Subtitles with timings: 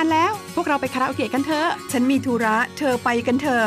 [0.00, 3.66] านแล้ว พวกเราไปคาราโอเกะกันเถอะ ฉันมีธุระ เธอไปกันเถอะ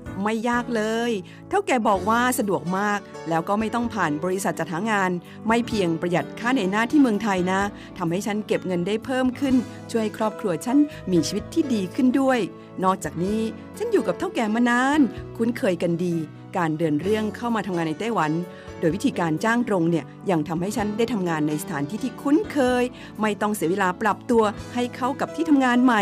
[0.23, 1.11] ไม่ยากเลย
[1.49, 2.99] เท่าแก่บอกว่าสะดวกมาก
[3.29, 5.11] แล้วก็ไม่ต้องผ่านบริษัทจัดหางาน
[5.47, 7.61] ไม่เพียงประหยัดค่าในหน้าที่เมืองไทยนะ
[7.97, 9.55] ทำให้ฉันเก็บเงินได้เพิ่มขึ้น
[9.91, 10.77] ช่วยให้ครอบครัวฉัน
[11.11, 12.39] มีชีวิตที่ดีขึ้นด้วย
[12.83, 13.41] นอกจากนี้
[13.77, 14.99] ฉันอยู่กับเท่าแก่มานาน
[15.37, 16.15] คุ้นเคยกันดี
[16.57, 18.31] การเดินเรื่องเข้ามาทำงานในไต้หวัน
[18.79, 22.83] โดยวิธีการจ้างตรงเนี่ยยังทำให้ฉันได้ทำงานในสถานที่ที่คุ้นเคย
[23.21, 24.43] ไม่ต้องเสียเวลาปรับตัว
[24.73, 26.01] ให้เข้ากับที่ทำงานใหม่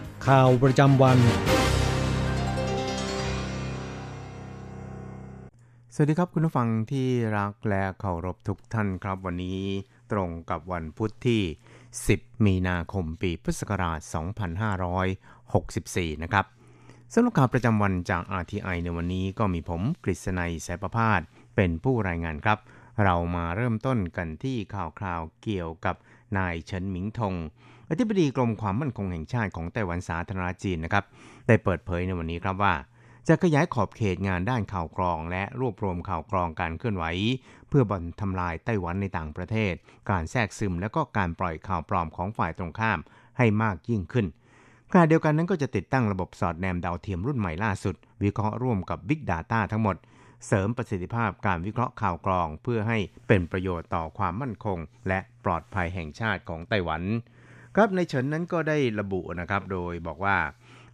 [0.27, 1.17] ข่าวประจำวัน
[5.93, 7.07] สวัสดีครับคุณผู้ฟังที่
[7.37, 9.61] รักและเคารพทุกท่านครับ วันนี้
[10.11, 11.41] ตรงกับวันพุธที่
[11.93, 13.99] 10 มีนาคมปีพุทธศักราช
[15.31, 16.45] 2564 นะครับ
[17.13, 21.21] สำหรับข่าวประจำวันจาก RTI ในวันนี้ก็มีผมกฤษณัยสายประพาส
[21.55, 22.59] เป็นผู้รายงานครับ
[23.03, 25.95] เรามาเริ่มต้นกันที่ข่าวคราวเกี่ยวกับ
[26.37, 27.35] นายเฉินหมิงทง
[27.93, 31.05] อธิบดีกรมความมั่นคงแห่งชาติของไต้หวันสาธารณจีนนะครับ
[31.47, 32.73] ได้เปิดเผยในวันนี้ครับว่า
[33.27, 37.05] จะขยายขอบเขตงานด้านข่าวกรอง และรวบรวมข่าวกรองการเคลื่อนไหว
[37.69, 39.73] เพื่อบรรทำลายไต้หวันในต่างประเทศ
[40.09, 42.99] การแทรกซึมและก็การปล่อยข่าวปลอมของฝ่ายตรงข้าม
[43.37, 44.25] ให้มากยิ่งขึ้น
[44.91, 49.95] ขณะเดียวกันนั้นก็จะติดตั้งระบบสอดแนมดาวเทียมรุ่นใหม่ล่าสุด วิเคราะห์ร่วมกับ Big Data ทั้งหมด
[50.47, 52.97] เสริมประสิทธิภาพการวิเคราะห์ข่าวกรอง เพื่อให้
[53.27, 54.77] เป็นประโยชน์ต่อความมั่นคง
[55.07, 57.03] และปลอดภัยแห่งชาติของไต้หวัน
[57.75, 60.37] ครับในเฉินนั้นก็ได้ระบุนะครับโดยบอกว่า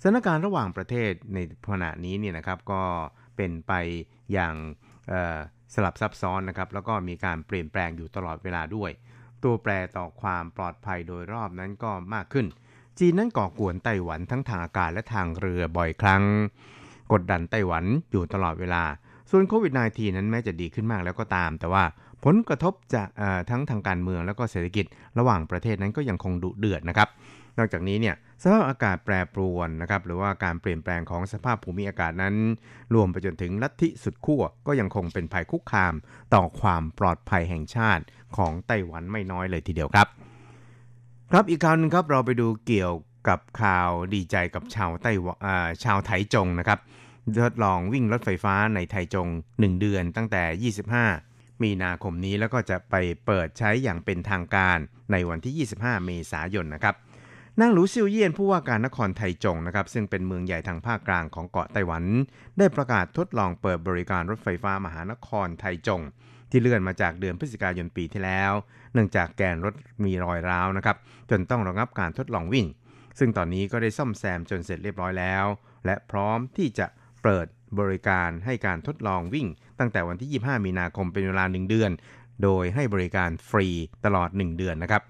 [0.02, 1.38] สถานการณ์ระหว่างประเทศใน
[1.72, 2.84] ขณะนี้เนี่ยนะครับก็
[3.36, 3.74] เป็นไป
[4.34, 4.54] อย่าง
[5.74, 8.92] สลับซับซ้อนนะครับแล้วก็มีการเปลี่ยนแปลงอยู่ตลอดเวลาด้วย
[9.44, 12.46] ตัวแปรต่อความปลอดภัยโดยรอบนั้นก็มากขึ้น
[13.00, 16.24] จีนนั้นก่อกวนไต้หวันทั้งทางอากาศและทางเรือบ่อยครั้ง
[17.14, 18.84] กดดันไต้หวันอยู่ตลอดเวลา
[19.30, 21.84] ส่วนโควิด -19 นั้นแม้จะดีขึ้นมากแล้วก็ตาม แต่ว่า
[22.24, 23.08] ผลกระทบจาก
[23.50, 24.86] ทั้งทางการเมืองแล้วก็เศรษฐกิจ
[25.20, 27.10] ระหว่างประเทศนั้นก็ยังคงดุเดือดนะครับ
[27.58, 32.36] นอกจากนี้เนี่ยสภาพอากาศแปรปรวนนะครับหรือว่าการเปลี่ยนแปลงของสภาพภูมิอากาศนั้น
[32.94, 35.94] รวมไปจนถึงลัทธิสุดขั้วก็ยังคงเป็นภัยคุกคาม
[36.34, 38.04] ต่อความปลอดภัยแห่งชาติ
[38.38, 40.08] ของไต้หวันไม่น้อยเลยทีเดียวครับ
[41.32, 42.94] ครับอีกข่าวนึงครับเราไปดูเกี่ยว
[43.28, 45.38] กับข่าวดีใจกับชาวไต้หวัน
[45.84, 46.80] ชาวไถจงนะครับ
[47.44, 50.74] ทดลองวิ่งรถไฟฟ้าในไทจง 1 เดือนตั้งแต่
[51.04, 51.27] 25
[51.64, 52.96] มีนาคมนี้แล้วก็จะไป
[53.26, 54.78] เปิดใช้อย่างเป็นทางการ
[55.12, 56.96] ในวันที่ 25 เมษายนนะครับ
[57.62, 62.04] นางหลูซิวเยียนผู้ว่าการนครไทจงนะครับซึ่งเป็นเมืองใหญ่ทางภาคกลางของเกาะไต้หวัน
[62.58, 66.02] ได้ประกาศทดลองเปิดบริการรถไฟฟ้ามหานครไทจง
[66.52, 68.54] ที่เลื่อนมาจากเดือนพฤศจิกายนปีที่แล้ว
[68.94, 70.98] เนื่องจากแกนรถมีรอยร้าวนะครับ
[71.30, 72.68] จนต้องระงับการทดลองวิ่ง
[73.20, 75.46] ซึ่งตอนนี้ก็ได้ซ่อมแซมจนเสร็จเรียบร้อยแล้ว
[75.86, 76.88] และพร้อมที่จะ
[77.24, 77.48] เปิด
[77.80, 79.48] บริการให้การทดลองวิ่ง
[79.80, 81.92] ตั้งแต่วันที่ 25 มีนาคมเป็นเวลา 1 เดือน
[82.44, 83.68] โดยให้บริการฟรี
[84.06, 85.02] ตลอด 1 เดือนนะครับ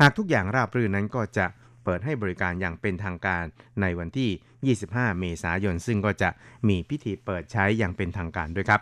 [0.00, 1.46] หากทุกอย่างราบรื่นนั้นก็จะ
[1.84, 3.44] เปิดให้บริการอย่างเป็นทางการ
[3.80, 6.30] ในวันที่ 25 เมษายน ซึ่งก็จะ
[6.68, 8.80] มีพิธีเปิดใช้อย่างเป็นทางการด้วยครับ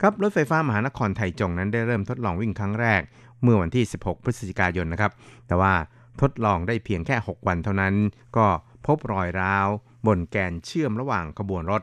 [0.00, 3.02] ครับรถไฟฟ้ามหานครไทยจงนั้นได้เริ่มทดลองวิ่งครั้งแรก
[3.42, 5.12] เมื่อวันที่ 16 พฤศจิกายนนะครับ
[5.46, 5.74] แต่ว่า
[6.20, 7.94] ทดลองได้เพียงแค่ 6 วันเท่านั้น
[8.36, 8.46] ก็
[8.86, 9.68] พบรอยร้าว
[10.06, 11.82] บนแกนเชื่อมระหว่างขบวนรถ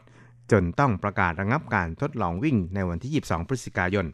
[0.52, 4.06] จนต้องประกาศระงับการทดลองวิ่งในวันที่ 22 พฤศจิกายน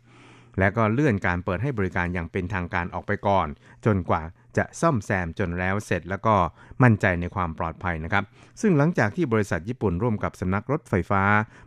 [0.60, 3.48] และก็เลื่อนการเปิดให้บริการอย่างเป็นทางการออกไปก่อน
[3.86, 4.24] จนกว่า
[4.58, 6.36] จะซ่อมแซมจนแล้วเสร็จแล้วก็
[6.84, 8.24] มั่นใจในความปลอดภัยนะครับ
[8.62, 11.24] ซึ่งหลังจากที่บริษัทญี่ปุ่นร่วมกับสำนักรถไฟฟ้า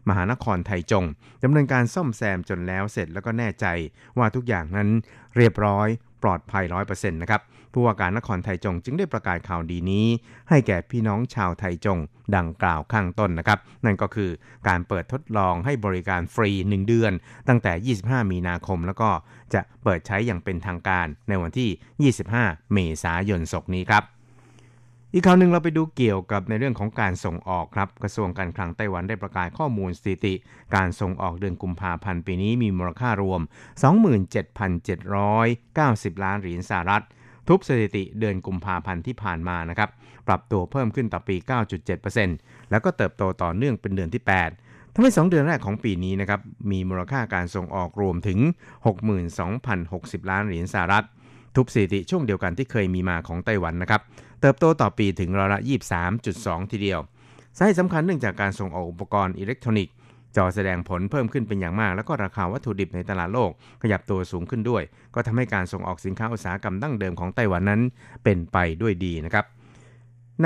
[0.08, 1.05] มหานครไทยจง
[1.44, 3.67] ดำเนินการซ่อมแซมจนแล้วเสร็จแล้วก็แน่ใจ
[4.19, 4.88] ว่าทุกอย่างนั้น
[5.37, 5.88] เรียบร้อย
[6.22, 7.40] ปลอดภัยร้อยเปอร์เซ็นต์นะครับ
[7.74, 10.06] ผู้ว่าการนครไทยจงจึงได้ประกาศข่าวดีนี้
[10.48, 11.98] ให้แก่พี่น้องชาวไทยจง
[12.36, 14.30] ดังกล่าวข้างต้นนะครับ นั่นก็คือ
[14.68, 17.12] การเปิดทดลองให้บริการฟรี 1 เดือน
[17.48, 19.10] ตั้งแต่ 25 มีนาคม แล้วก็
[19.54, 24.04] จะเปิดใช้อย่างเป็นทางการในวันที่ 25 เมษายนศกนี้ครับ
[25.12, 30.34] อีกข่าวหนึ่งเราไปดูเกี่ยวกับในเรื่องของการส่งออกครับ กระทรวงการคลังไต้หวันได้ประกาศข้อมูลสถิติ
[30.74, 33.40] การส่งออกเดือนกุมภาพันธ์ปีนี้มีมูลค่ารวม
[35.02, 37.04] 27,790 ล้านเหรียญสหรัฐ
[37.49, 39.91] ทุบสถิติเดือนกุมภาพันธ์ที่ผ่านมานะครับ
[40.29, 41.37] ปรับตัวเพิ่มขึ้นต่อปี
[42.05, 44.23] 9.7%แล้วก็เติบโตต่อเนื่องเป็นเดือนที่
[44.58, 48.38] 8ทำให้ 2 เดือนแรกของปีนี้นะครับ มีมูลค่าการส่งออกรวมถึง
[49.14, 51.06] 62,060 ล้านเหรียญสหรัฐ
[51.56, 54.00] ทุบสถิติช่วงเดียวกันที่เคยมีมาของไต้หวันนะครับ
[54.41, 55.61] เติบโตต่อปีถึงร้อยละ
[56.17, 57.00] 23.2 ทีเดียว
[57.56, 59.94] สาเหตุสำคัญเนื่องจากการส่งออกอุปกรณ์อิเล็กทรอนิกส์
[60.36, 63.50] จอแสดงผลเพิ่มขึ้นเป็นอย่างมาก แล้วก็ราคาวัตถุดิบในตลาดโลก
[63.82, 64.82] ขยับตัวสูงขึ้นด้วย
[65.14, 67.81] ก็ทำให้การส่งออกสินค้าอุตสาหกรรมดั้งเดิมของไต้หวันนั้น
[68.24, 69.44] เป็นไปด้วยดีนะครับ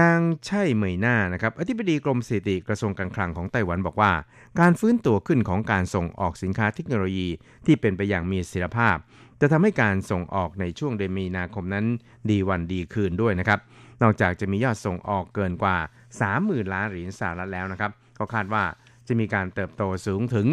[0.01, 4.13] นางไช่เหมยหน้านะครับอธิบดีกรมสถิติกระทรวงการคลังของไต้หวันบอกว่า
[4.61, 7.29] การฟื้นตัวขึ้นของการส่งออกสินค้าเทคโนโลยี
[7.67, 8.97] ที่เป็นไปอย่างมีเสถียรภาพ
[9.41, 11.87] จะทำให้การส่งออกในช่วงเดือนมีนาคมนั้น
[12.31, 13.61] ดีวันดีคืนด้วยนะครับ
[14.03, 15.77] นอกจากจะมียอดส่งออกเกินกว่า
[16.25, 18.65] 30,000 ล้านเหรียญสหรัฐแล้วนะครับก็คาดว่า
[19.09, 20.47] จะมีการเติบโตสูงถึง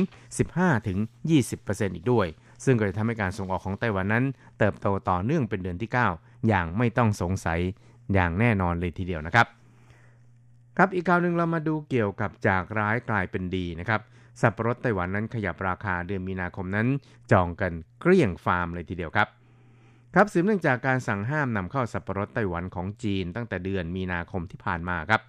[0.80, 2.28] 15-20%อีกด้วย
[2.66, 4.26] ซึ่งก็จะทำให้การส่งออกของไต้หวันนั้น
[4.60, 7.60] เติบโตต่อเนื่องเป็นเดือนที่ 9 อย่างไม่ต้องสงสัย
[8.14, 9.48] อย่างแน่นอนเลยทีเดียวนะครับ
[10.78, 14.02] ครับอีกข่าวหนึ่งเรามาดูเกี่ยวกับจากร้ายกลายเป็นดีนะครับ
[14.42, 16.88] สับปะรดไต้หวันนั้นขยับราคาเดือนมีนาคมนั้น
[17.32, 19.28] จองกันเกลี้ยงฟาร์มเลยทีเดียวครับ
[20.14, 25.22] ครับสืบเนื่องจากการสั่งห้ามนำเข้าสับปะรดไต้หวันของจีนตั้งแต่เดือนมีนาคมที่ผ่านมาครับ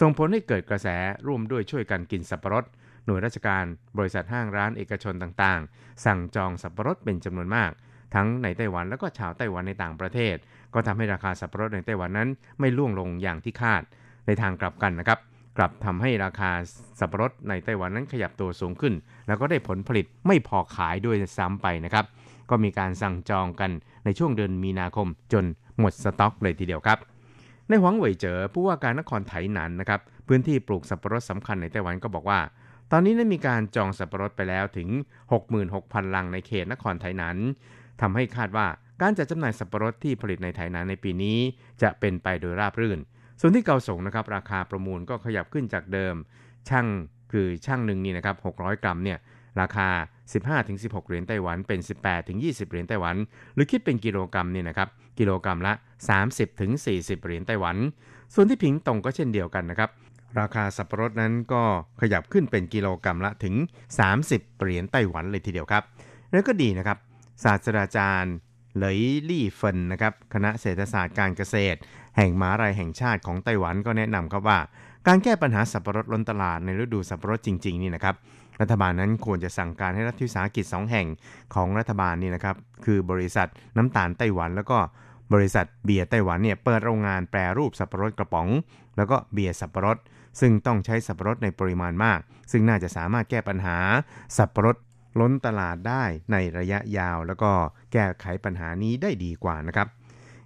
[0.00, 0.88] ส่งผลให้เกิดกระแส
[1.26, 2.64] ร่วมด้วยช่วยกันกินสับปะรด
[3.06, 3.64] หน่วยราชการ
[3.98, 7.70] บริษัทห้างร้านเอกชนต่างๆ สั่งจองสับปะรดเป็นจำนวนมาก
[8.14, 10.36] ทั้งในไต้หวันแล้วก็ชาวไต้หวันในต่างประเทศ
[10.74, 12.28] ก็ทำให้ราคาสับปะรดในไต้หวันนั้น
[12.60, 13.82] ไม่ล่วงลงอย่างที่คาด
[14.26, 15.18] ในทางกลับกันนะครับ
[15.58, 16.50] กลับทำให้ราคา
[17.00, 18.94] สับปะรดในไต้หวันนั้นขยับตัวสูงขึ้น
[19.26, 22.04] แล้วก็ได้ผลผลิตไม่พอขายด้วยซ้ำไปนะครับ
[22.50, 23.70] ก็มีการสั่งจองกัน
[24.04, 25.44] ในช่วงเดือนมีนาคมจน
[25.78, 26.98] หมดสต็อกเลยทีเดียวครับ
[27.68, 32.40] ในหวังเหวยเจอผู้ว่าการนครไถหนันนะครับพื้นที่ปลูกสับปะรดสำคัญในไต้หวันก็บอกว่า
[32.92, 34.88] ตอนนี้ได้มีการจองสับปะรดไปแล้วถึง
[35.32, 37.36] 66,000 ลังในเขตนครไทยนั้น
[38.00, 38.66] ทำให้คาดว่า
[39.02, 41.38] การจัดจำหน่ายสับปะรดที่ผลิตในไทยนั้นในปีนี้
[41.82, 42.98] จะเป็นไปโดยราบรื่น
[43.40, 46.14] ส่วนที่เกาสงนะครับราคาประมูลก็ขยับขึ้นจากเดิม
[46.68, 46.86] ช่าง
[47.32, 49.18] คือช่างหนึ่งนี่นะครับ600 กรัมเนี่ย
[49.60, 49.88] ราคา
[50.32, 51.80] 15-16 เหรียญไต้หวัน เป็น
[52.24, 53.16] 18-20 เหรียญไต้หวัน
[53.54, 54.88] หรือคิดเป็นกิโลกรัมนี่นะครับ
[55.18, 55.72] กิโลกรัมละ
[56.48, 57.76] 30-40 เหรียญไต้หวัน
[58.34, 59.90] ส่วนที่ผิงตงก็เช่นเดียวกันนะครับ
[60.38, 61.62] ราคาสับปะรดนั้นก็
[62.00, 63.54] ขยับขึ้นเป็นกิโลกรัมละถึง
[64.08, 65.82] 30 เหรียญไต้หวันเลยทีเดียวครับ
[66.32, 66.98] แล้วก็ดีนะครับ
[67.44, 68.34] ศาสตราจารย์
[68.76, 69.00] เหลย
[69.30, 71.78] ลี่เฟินนะครับ คณะเศรษฐศาสตร์การเกษตร
[72.16, 74.58] แห่งมหาลัยแห่งชาติของไต้หวันก็แนะนำครับว่า
[75.06, 78.14] การแก้ปัญหาสับปะรดล้นตลาดในฤดูสับปะรดจริง ๆ นี่นะครับ
[78.60, 81.06] รัฐบาลนั้นควรจะสั่งการให้รัฐวิสาหกิจ 2 แห่ง
[81.54, 84.78] ของรัฐบาลนี่นะครับคือบริษัทน้ำตาลไต้หวัน แล้วก็
[85.32, 88.48] บริษัทเบียร์ไต้หวันเนี่ยเปิดโรงงานแปรรูปสับปะรดกระป๋อง
[88.96, 89.98] แล้วก็เบียร์สับปะรด
[90.40, 92.20] ซึ่งต้องใช้สับปะรดในปริมาณมาก
[92.50, 93.76] ซึ่งน่าจะสามารถแก้ปัญหา
[94.36, 94.76] สับปะรด
[95.20, 97.50] ล้นตลาดได้ในระยะยาว แล้วก็
[97.92, 99.88] แก้ไขปัญหานี้ได้ดีกว่านะครับ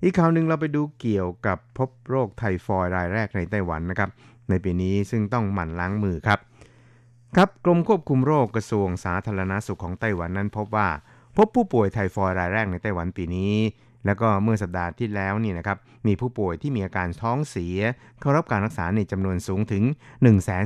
[0.03, 4.11] อีกข่าวหนึ่งเราไปดูเกี่ยวกับพบโรคไทฟอยด์รายแรกในไต้หวันนะครับ
[4.51, 6.39] ในปีนี้ซึ่งต้องหมั่นล้างมือครับ
[7.37, 10.89] ครับกรมควบคุมโรคกระทรวงสาธารณาสุขของไต้หวันนั้นพบว่า
[11.37, 13.55] พบผู้ป่วยไทฟอยรายแรกในไต้หวันปีนี้
[14.07, 17.79] แล้วก็เมื่อสัปดาห์ที่แล้วนี่นะครับมีผู้ป่วยที่มีอาการท้องเสีย
[18.21, 19.85] เข้ารับการรักษาในจำนวนสูงถึง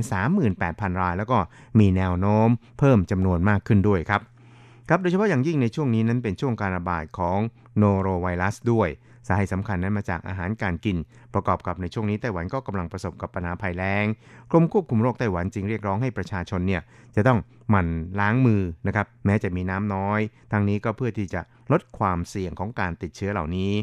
[0.09, 1.37] 138,000 ราย แล้วก็
[1.79, 4.21] มีแนวโน้มเพิ่มจำนวนมากขึ้นด้วยครับ
[4.89, 7.39] ครับโดยเฉพาะอย่างยิ่งในช่วงนี้นั้นเป็นช่วงการระบาดของ
[7.77, 8.89] โนโรไวรัสด้วย
[9.27, 10.97] สาเหตุสำคัญนั้นมาจากอาหารการกิน
[11.33, 14.05] ประกอบกับในช่วงนี้ไต้หวันก็กำลังประสบกับปัญหาภัยแล้ง
[14.51, 16.81] กรมควบคุมโรคไต้หวันจึงเรียกร้องให้ประชาชนเนี่ย
[17.15, 17.39] จะต้อง
[17.69, 17.87] หมั่น
[18.19, 20.19] ล้างมือนะครับแม้จะมีน้ำน้อย
[20.51, 23.73] ทั้งนี้ก็เพื่อที่จะลดความเสี่ยงของการติดเชื้อเหล่านี้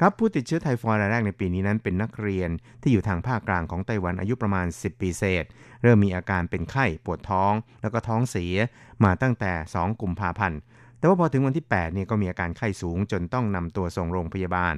[0.00, 2.50] ครับผู้ติดเชื้อไทฟอยด์รายแรกในปีนี้นั้นเป็นนักเรียน
[2.82, 5.44] ที่อยู่ทางภาคกลางของไต้หวันอายุประมาณ 10 ปีเศษ
[5.82, 7.52] เริ่มมีอาการเป็นไข้ปวดท้อง
[7.82, 8.54] แล้วก็ท้องเสีย
[9.04, 10.58] มาตั้งแต่ 2 กุมภาพันธ์
[10.98, 14.74] แต่ว่าพอถึงวันที่8เนี่ยก็มีอาการไข้สูงจนต้องนำตัวส่งโรงพยาบาล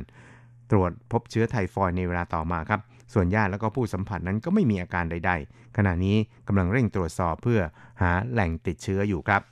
[0.70, 2.80] ตรวจพบเชื้อไทฟอยด์ในเวลาต่อมาครับ
[3.14, 6.16] ส่วนญาติแล้วก็ผู้สัมผัสนั้นก็ไม่มีอาการใด ๆ ขณะนี้
[6.48, 7.60] กำลังเร่งตรวจสอบเพื่อ
[8.02, 9.42] หาแหล่งติดเชื้ออยู่ครับ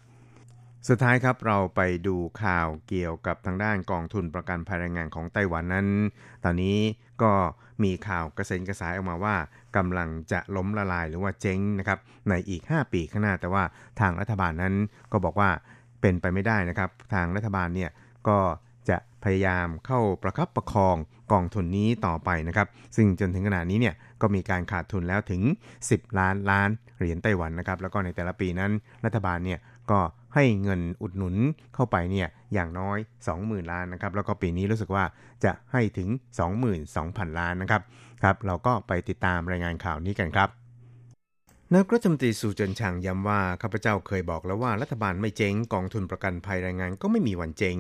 [0.89, 5.89] สุดท้ายครับเราไปดูข่าวเกี่ยวกับทางด้านกองทุนประกันภัยแรงงานของไต้หวันนั้น
[6.45, 6.79] ตอนนี้
[7.23, 7.33] ก็
[7.83, 9.37] มีข่าวกระเซ็นกระสายออกมาว่า
[9.77, 11.99] กำลังจะล้มละลายหรือว่าเจ๊งนะครับ
[12.29, 13.65] ในอีก 5 ปีข้างหน้าแต่ว่า
[14.01, 14.75] ทางรัฐบาลนั้น
[15.13, 15.51] ก็บอกว่า
[16.01, 17.91] เป็นไปไม่ได้นะครับ ทางรัฐบาลเนี่ย
[18.29, 18.39] ก็
[18.89, 20.97] จะพยายามเข้าประคับประคอง
[21.33, 25.43] กองทุนนี้ต่อไปนะครับ ซึ่งจนถึงขณะนี้เนี่ยก็มีการขาดทุนแล้วถึง
[25.81, 28.73] 10 ล้านล้านเหรียญไต้หวันนะครับ แล้วก็ในแต่ละปีนั้น
[29.05, 29.59] รัฐบาลเนี่ย
[29.91, 30.01] ก็
[30.35, 31.37] ให้เงินอุดหนุน
[31.75, 32.99] เข้าไปเนี่ยอย่างน้อย
[33.35, 35.05] 20,000 ล้านนะครับ แล้วก็ปีนี้รู้สึกว่า
[35.45, 36.09] จะให้ถึง
[36.75, 37.83] 22,000 ล้านนะครับ
[38.23, 40.49] ครับ เราก็ไปติดตามรายงานข่าวนี้กันครับ
[41.75, 47.77] นายกรัฐมนตรีสุเจินชางย้ำว่าข้าพเจ้าเคยบอกแล้วว่ารัฐบาลไม่เจ๊งกองทุนประกันภัยแรงงานก็ไม่มีวันเจ๊ง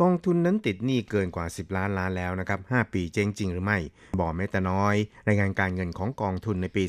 [0.00, 3.78] กองทุนนั้นติดหนี้เกินกว่า 10 ล้านล้านแล้วนะครับ5ปีเจ๊งจริงหรือไม่
[4.20, 4.94] บอกแม้แต่น้อย
[5.28, 6.82] รายงานการเงินของกองทุนในปี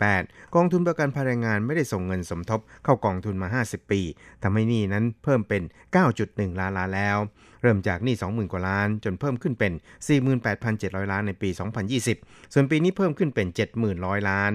[0.00, 4.00] 2018 กองทุนประกันภัยแรงงานไม่ได้ส่งเงินสมทบเข้ากองทุนมา 50 ปี
[4.42, 5.62] ทำให้หนี้นั้นเพิ่มเป็น
[6.10, 7.18] 9.1 ล้านล้านแล้ว
[7.62, 9.72] เริ่มจากหนี้20,000 กว่าล้าน จนเพิ่มขึ้นเป็น
[10.42, 11.48] 48,700 ล้านในปี
[12.02, 13.46] 2020 ส่วนปีนี้เพิ่มขึ้นเป็น
[13.88, 14.54] 7,100 ล้าน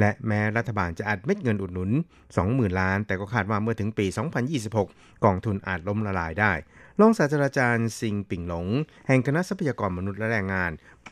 [0.00, 1.90] และแม้รัฐบาลจะอัดเม็ดเงินอุดหนุน
[2.34, 4.06] 20,000 ล้าน แต่ก็คาดว่าเมื่อถึงปี
[4.64, 6.52] 2026 กองทุนอาจล้มละลายได้
[7.00, 8.66] รองศาสตราจารย์ซิงปิ่งหลง
[9.06, 10.70] แห่งคณะทรัพยากรมนุษย์และแรงงาน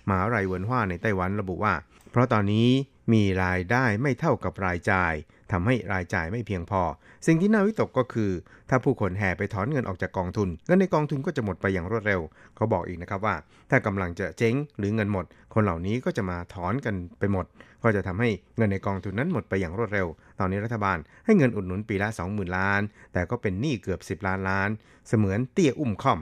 [0.08, 1.74] มหาวิทยาลัยเวินฮว่าในไต้หวันระบุว่า
[2.10, 2.68] เพราะตอนนี้
[3.12, 5.14] มีรายได้ไม่เท่ากับรายจ่าย
[5.52, 6.82] ทำให้รายจ่ายไม่เพียงพอ
[7.26, 8.30] สิ่งที่น่าวิตกก็คือ
[8.70, 12.20] ถ้าผู้คนแห่ไปถอนเงินออกจากกองทุน เงินในกองทุนก็จะหมดไปอย่างรวดเร็ว
[12.56, 13.34] เขาบอกอีกนะครับว่า
[13.70, 15.24] ถ้ากำลังจะเจ๊งหรือเงินหมด
[15.54, 17.46] คนเหล่านี้ก็จะมาถอนกันไปหมด
[17.86, 20.06] ก็จะทำให้เงินในกองทุนนั้นหมดไปอย่างรวดเร็ว
[20.38, 22.80] ตอนนี้รัฐบาลให้เงินอุดหนุนปีละ 20,000 ล้าน
[23.12, 24.68] แต่ก็เป็นหนี้เกือบ 10 ล้านล้าน
[25.08, 26.20] เสมือนเตี้ยอุ้มค่อม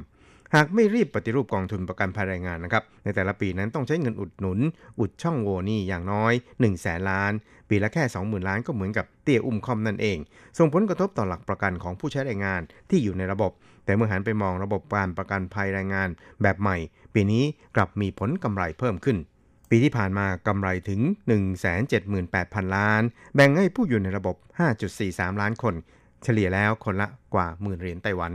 [0.54, 4.58] หากไม่รีบปฏิรูปกองทุนประกันภัยแรงงานนะครับ ในแต่ละปีนั้นต้องใช้เงินอุดหนุน
[5.00, 7.32] อุดช่องโหว่นี่อย่างน้อย1 0 0 0 0แสนล้าน
[7.68, 10.18] ปีละแค่ 20,000 ล้านก็เหมือนกับเตี้ยอุ้มคอมนั่นเอง
[10.58, 13.52] ส่งผลกระทบต่อหลักประกันของผู้ใช้แรงงานที่อยู่ในระบบ
[13.84, 16.08] แต่เมื่อหันไปมองระบบการประกันภัยแรงงาน
[16.42, 16.76] แบบใหม่
[17.14, 17.44] ปีนี้
[17.76, 19.18] กลับมีผลกำไรเพิ่มขึ้น
[19.76, 21.00] ปีที่ผ่านมากำไรถึง
[21.88, 23.02] 178,000 ล้าน
[23.34, 24.36] แบ่งให้ผู้อยู่ในระบบ
[24.88, 25.74] 5.43 ล้านคน
[26.22, 28.32] เฉลี่ยแล้วคนละกว่าหมื่นเหรียญไต้หวัน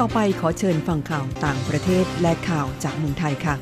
[0.00, 3.54] ต่อไปขอเชิญฟังข่าวต่างประเทศและข่าวจากเมืองไทยค่ะ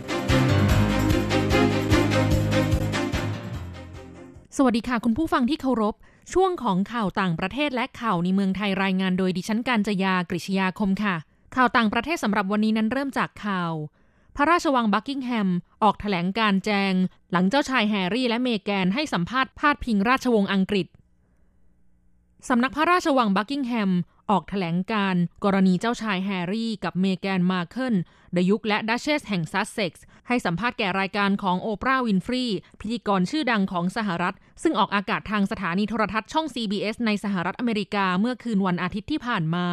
[4.56, 5.94] สวัสดีค่ะคุณผู้ฟังที่เคารพ
[6.32, 11.16] ช่วงของข่าวต่างประเทศและข่าวในเมืองไทยรายงานโดยดิฉันการจยากริชยาคมค่ะ
[11.54, 13.72] ข่าวต่างประเทศสำหรับวันนี้นั้นเริ่มจากข่าว
[14.36, 15.48] พระราชวังบักกิงแฮม
[15.82, 16.92] ออกแถลงการณ์แจง
[17.32, 20.86] หลังเจ้าชายแฮร์รี่และเมแกนให้สัมภาษณ์พาดพิงราชวงศ์อังกฤษ
[22.48, 23.92] สำนักพระราชวังบักกิงแฮม
[24.30, 27.94] ออกแถลงการณ์กรณีเจ้าชายแฮร์รี่กับเมแกนมาร์เคิล
[28.36, 32.44] ดยุคและดัชเชสแห่งซัสเซ็กซ์ให้สัมภาษณ์แก่รายการของโอปราห์วินฟรี
[32.80, 39.66] พิธีกรชื่อดังของสหรัฐ ซึ่งออกอากาศทางสถานีโทรทัศน์ช่อง CBS ในสหรัฐอเมริกาเมื่อคืนวันอาทิตย์ที่ผ่านมา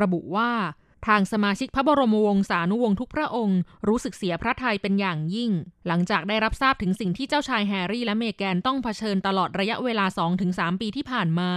[0.00, 0.50] ระบุว่า
[1.06, 3.58] ทางสมาชิกพระบรมวงศานุวงศ์ทุกพระองค์
[3.88, 5.50] รู้สึกเสียพระทัยเป็นอย่างยิ่ง
[5.86, 10.06] หลังจากได้รับทราบถึงสิ่งที่เจ้าชายแฮร์รี่และเมแกนต้องเผชิญตลอดระยะเวลา
[10.42, 11.50] 2-3 ปีที่ผ่านมา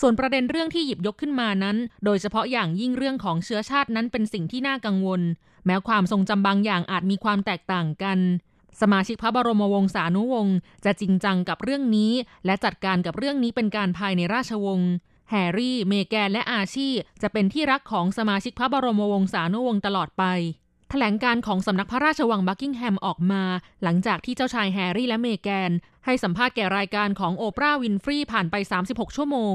[0.00, 5.20] ส่วนประเด็นเรื่องที่หยิบยกขึ้นมานั้น โดยเฉพาะอย่างยิ่งเรื่องของเชื้อชาตินั้นเป็นสิ่งที่น่ากังวล
[5.66, 8.18] แม้ความทรงจำบางอย่างอาจมีความแตกต่างกัน
[8.80, 12.12] สมาชิกพระบรมวงศานุวงศ์จะจริงจังกับเรื่องนี้
[12.46, 14.90] และจัดการกับเรื่องนี้เป็นการภายในราชวงศ์
[15.34, 16.88] แฮร์รี่ เมแกนและอาร์ชี
[17.22, 20.24] จะเป็นที่รักของสมาชิกพระบรมวงศานุวงศ์ตลอดไป
[20.90, 23.42] แถลงการณ์ของสำนักพระราชวังบักกิงแฮมออกมา
[23.82, 25.70] หลังจากที่เจ้าชายแฮร์รี่และเมแกน
[26.04, 28.54] ให้สัมภาษณ์แก่รายการของโอปราห์วินฟรีผ่านไป
[28.86, 29.54] 36 ชั่วโมง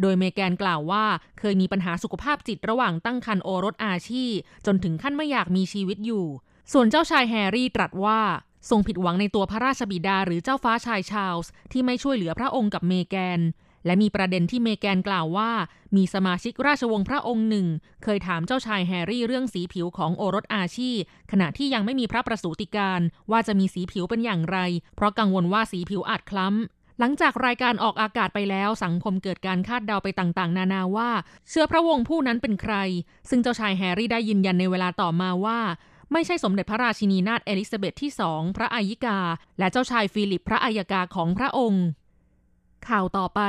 [0.00, 1.04] โดยเมแกนกล่าวว่า
[1.38, 4.26] เคยมีปัญหาสุขภาพจิตระหว่างตั้งครรภ์โอรสอาร์ชี
[4.66, 6.26] จนถึงขั้นไม่อยากมีชีวิตอยู่
[6.72, 8.20] ส่วนเจ้าชายแฮร์รี่ตรัสว่า
[8.70, 13.40] ทรงผิดหวังในตัวพระราชบิดาหรือเจ้าฟ้าชายชาลส์ที่ไม่ช่วยเหลือพระองค์กับเมแกน
[13.86, 15.50] และมีประเด็นที่เมแกนกล่าวว่า
[15.96, 17.66] มีสมาชิกราชวงศ์พระองค์หนึ่ง
[18.02, 20.92] เคยถามเจ้าชายแฮร์รี่เรื่องสีผิวของโอรสอาร์ชี
[21.30, 24.58] ขณะที่ยังไม่มีพระประสูติการ ว่าจะมีสีผิวเป็นอย่างไร
[24.96, 31.10] เพราะกังวลว่าสีผิวอาจคล้ำหลังจากรายการออกอากาศไปแล้วสังคมเกิดการคาดเดาไปต่างๆ นานาว่า
[31.48, 32.74] เชื้อพระวงศ์ผู้นั้นเป็นใคร
[33.28, 35.60] ซึ่งเจ้าชายแฮร์รี่ได้ยืนยันในเวลาต่อมาว่า
[36.12, 39.18] ไม่ใช่สมเด็จพระราชินีนาถเอลิซาเบธที่สองพระอัยยิกา
[39.58, 41.84] และเจ้าชายฟิลิปพระอัยกาของพระองค์
[42.88, 43.40] ข่าวต่อไป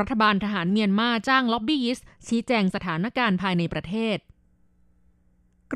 [0.00, 4.16] รัฐบาลทหารเมียนมาจ้างล็อบบี้ยิสต์ชี้แจงสถานการณ์ภายในประเทศ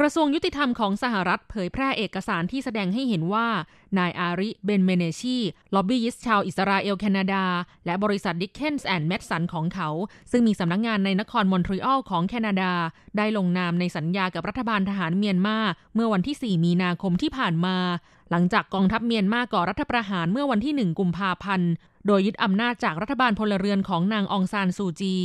[0.00, 3.47] กระทรวงยุติธรรมของสหรัฐเผยแพร่เอกสารที่แสดงให้เห็นว่า
[3.99, 5.38] นายอาริเบนเมเนชี
[5.75, 7.45] ล็อบบี้ยิสต์ชาวอิสราเอลแคนาดา
[7.87, 9.88] และบริษัท Dickens and Madson ของเขา
[10.31, 12.73] ซึ่งมีสำนักงานในนครมอนทรีออลของแคนาดา
[13.16, 15.57] ได้ลงนามในสัญญากับรัฐบาลทหารเมียนมา
[15.94, 17.77] เมื่อวันที่ 4 มีนาคมที่ผ่านมา
[18.31, 21.70] หลังจากกองทัพเมียนมาก่อรัฐประหารเมื่อวันที่ 1 กุมภาพันธ์
[22.07, 25.16] โดยยึดอำนาจจากรัฐบาลพลเรือนของนางอองซานซูจี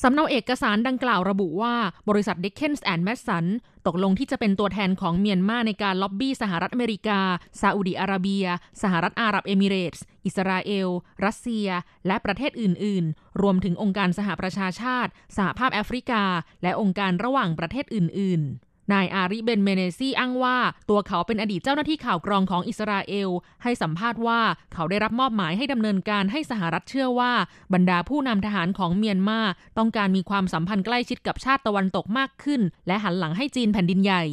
[0.00, 1.74] สำเนาเอกสารดังกล่าวระบุว่า
[2.08, 3.46] บริษัท Dickens and Madson
[3.86, 7.20] ตกลงที่จะเป็นตัวแทนของเมียนมาในการล็อบบี้สหรัฐอเมริกา
[7.60, 8.46] ซาอุดีอาระเบีย
[8.82, 10.88] สหรัฐอาหรับเอมิเรตส์ อิสราเอล
[11.24, 11.68] รัสเซีย
[12.06, 16.22] และประเทศอื่น ๆ รวมถึงองค์การสหประชาชาติ สหภาพแอฟริกา
[16.62, 20.56] และองค์การระหว่างประเทศอื่น ๆ นายอาริเบนเมเนซีอ้างว่า
[20.90, 23.30] ตัวเขาเป็นอดีตเจ้าหน้าที่ข่าวกรองของอิสราเอล
[23.62, 24.40] ให้สัมภาษณ์ว่า
[24.74, 27.32] เขาได้รับมอบหมายให้ดำเนินการให้สหรัฐเชื่อว่า
[27.74, 29.40] บรรดาผู้นำทหารของเมียนมา
[29.78, 34.24] ต้องการมีความสัมพันธ์ใกล้ชิดกับชาติตะวันตกมากขึ้น และหันหลังให้จีนแผ่นดินใหญ่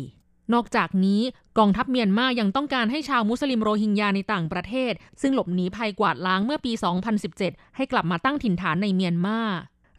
[0.53, 1.21] นอกจากนี้
[1.57, 6.71] กองทัพเมียนมายังต้องการให้ชาวมุสลิมโรฮิงญาในต่างประเทศ ซึ่งหลบหนีภัยกวาดล้างเมื่อปี
[7.23, 9.39] 2017 ให้กลับมาตั้งถิ่นฐานในเมียนมา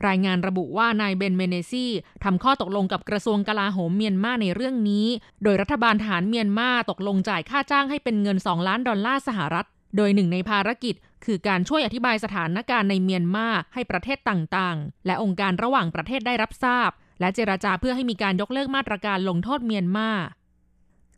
[0.07, 1.87] รายงานระบุว่านายเบนเมเนชี
[2.25, 5.07] ทำข้อตกลงกับกระทรวงกลาโหมเมียนมาในเรื่องนี้
[5.43, 20.09] โดยรัฐบาลทหารเมียนมาตกลงจ่ายค่าจ้างให้เป็นเงิน 2 ล้านดอลลาร์สหรัฐ โดยหนึ่งในภารกิจ คือการช่วยอธิบายสถานการณ์ในเมียนมาให้ประเทศต่างๆ และองค์การระหว่างประเทศได้รับทราบ และเจราจาเพื่อให้มีการยกเลิกมาตรการลงโทษเมียนมา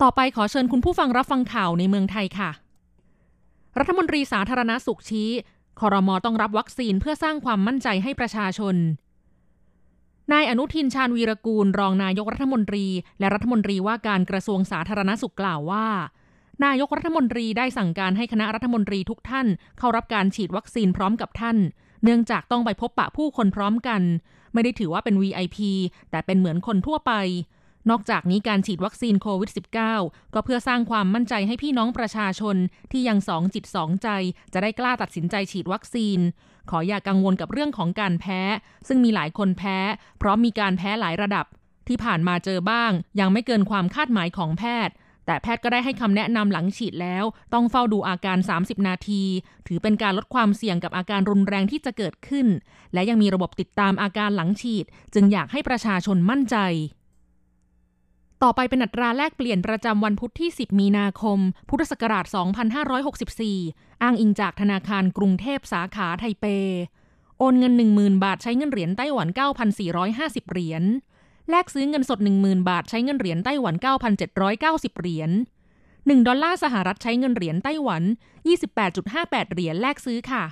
[0.02, 2.50] ต่อไปขอเชิญคุณผู้ฟังรับฟังข่าวในเมืองไทยค่ะ
[3.78, 5.30] รัฐมนตรีสาธารณสุขชี้
[5.80, 8.76] คอรมอต้องรับวัคซีนเพื่อสร้างความมั่นใจให้ประชาชน
[10.32, 12.86] นายอนุทินชาญวีรกูล รองนายกรัฐมนตรี
[13.20, 15.86] และรัฐมนตรีว่าการกระทรวงสาธารณสุขกล่าวว่า
[16.64, 19.46] นายกรัฐมนตรีได้สั่งการให้คณะรัฐมนตรีทุกท่าน
[19.78, 21.56] เข้ารับการฉีดวัคซีนพร้อมกับท่าน
[22.04, 24.02] เนื่องจากต้องไปพบปะผู้คนพร้อมกัน
[24.52, 25.58] ไม่ได้ถือว่าเป็น VIP
[26.10, 27.12] แต่เป็นเหมือนคนทั่วไป
[27.90, 29.50] นอกจากนี้การฉีดวัคซีนโควิด
[29.92, 32.56] -19 ก็เพื่อสร้างความมั่นใจให้พี่น้องประชาชน
[32.92, 34.08] ที่ยังสองจิตสองใจ
[34.52, 36.18] จะได้กล้าตัดสินใจฉีดวัคซีน
[36.70, 38.40] ขออย่ากกังวลกับเรื่องของการแพ้
[38.88, 39.78] ซึ่งมีหลายคนแพ้
[40.18, 41.46] เพราะมีการแพ้หลายระดับ
[41.88, 44.94] ที่ผ่านมาเจอบ้าง ยังไม่เกินความคาดหมายของแพทย์
[45.26, 49.22] แต่แพทย์ก็ได้ให้คำแนะนำหลังฉีดแล้ว ต้องเฝ้าดูอาการ 30 นาที
[49.66, 52.46] ถือเป็นการลดความเสี่ยงกับอาการรุนแรงที่จะเกิดขึ้น
[52.92, 56.56] และยังมีระบบติดตามอาการหลังฉีด จึงอยากให้ประชาชนมั่นใจ
[58.42, 62.24] ต่อไปเป็นอัตราแลกเปลี่ยนประจำวันพุธที่ 10 มีนาคม พุทธศักราช
[63.14, 66.46] 2564 อ้างอิงจากธนาคารกรุงเทพสาขาไทเป
[67.38, 69.28] โอนเงิน 10,000 บาทใช้เงินเหรียญไต้หวัน
[69.90, 70.82] 9,450 เหรียญ
[71.50, 73.74] แลกซื้อเงินสด 10,000 บาทใช้เงินเหรียญไต้หวัน
[74.36, 75.30] 9,790 เหรียญ
[75.78, 78.02] 1 ดอลลาร์สหรัฐใช้เงินเหรียญไต้หวัน
[78.78, 80.44] 28.58 เหรียญแลกซื้อค่ะ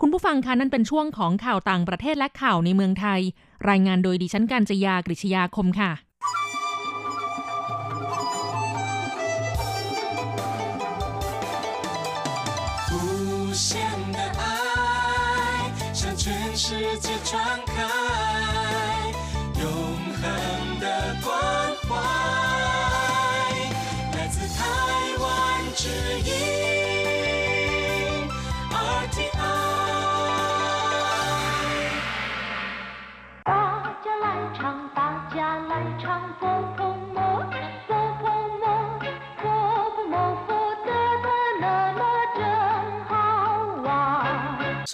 [0.00, 3.20] คุณผู้ฟังคะนั่นเป็นช่วงของข่าวต่างประเทศและข่าวในเมืองไทย
[3.68, 5.92] รายงานโดยดิฉันการจยากริชยาคมค่ะ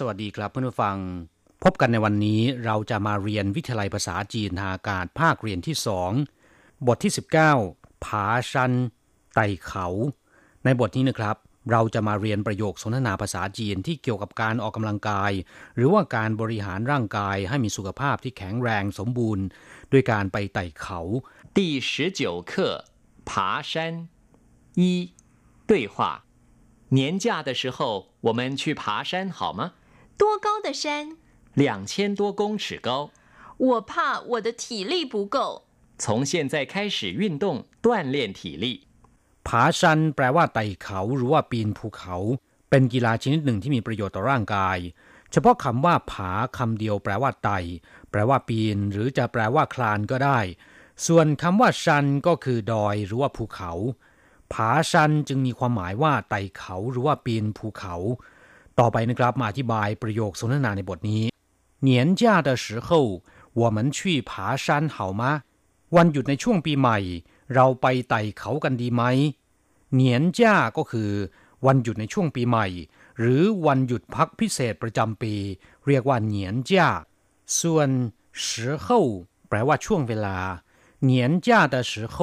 [0.06, 0.96] วัสดีครับเพื่อนผู้ฟัง
[1.64, 6.10] พบกันในวันนี้เราจะมาเรียนวิทยาลัยภาษาจีนทางอากาศภาคเรียนที่สอง
[6.86, 7.12] บทที่
[7.58, 8.72] 19 ผาชัน
[9.34, 9.86] ไต่เขา
[10.64, 11.36] ในบทนี้นะครับ
[11.70, 15.32] เราจะมาเรียนประโยคสนทนาภาษาจีนที่เกี่ยวกับการออกกำลังกาย
[15.76, 19.44] หรือว่าการบริหารร่างกายให้มีสุขภาพที่แข็งแรงสมบูรณ์
[19.92, 21.00] ด้วยการไปไต่เขา
[21.56, 22.52] 第十九课
[23.28, 23.30] 爬
[23.70, 23.72] 山
[24.80, 24.82] 一
[25.70, 26.26] 对话
[26.98, 27.78] 年假的时候
[28.26, 29.72] 我们去爬山好吗
[30.16, 31.16] 多高的山？
[31.54, 33.10] 两千多公尺高
[33.58, 35.36] 我怕我的体力不够。
[35.98, 38.86] 从现在开始运动锻炼体力
[39.46, 42.16] ผาชัน แปลว่าไต่เขาหรือว่าปีนภูเขา
[42.70, 44.78] เป็นกีฬาชนิดหนึ่งที่มีประโยชน์ต่อร่างกาย
[45.32, 47.58] เฉพาะคำว่าผาคำเดียวแปลว่าไต่
[48.10, 50.40] แปลว่าปีน หรือจะแปลว่าคลานก็ได้
[51.06, 53.72] ส่วนคำว่าชันก็คือดอยหรือว่าภูเขา
[54.52, 57.96] ผาชันจึงมีความหมายว่าไต่เขาหรือว่าปีนภูเขา
[58.80, 61.22] ต่อไปนะครับมาอธิบายประโยคสนทนาในบทนี้
[61.86, 61.88] 年
[62.20, 62.88] 假的时候
[63.60, 65.22] 我们去爬山好吗
[65.96, 66.98] วันหยุดในช่วงปีใหม่
[67.54, 69.02] เราไปไต่เขากันดีไหม
[69.92, 71.10] เหนียนจ้าก็คือ
[71.66, 72.66] วันหยุดในช่วงปีใหม่
[73.18, 75.34] หรือวันหยุดพักพิเศษประจำปี
[75.86, 76.88] เรียกว่าเหนียนจ้า
[77.60, 77.88] ส่วน
[78.42, 78.44] 时
[78.84, 78.86] 候
[79.48, 80.36] แปลว่าช่วงเวลา
[81.02, 82.16] เหนียนจ้า的时候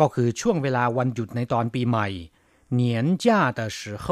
[0.00, 2.08] ก็คือช่วงเวลาวันหยุดในตอนปีใหม่
[2.72, 4.06] เหนียนจ้า的时候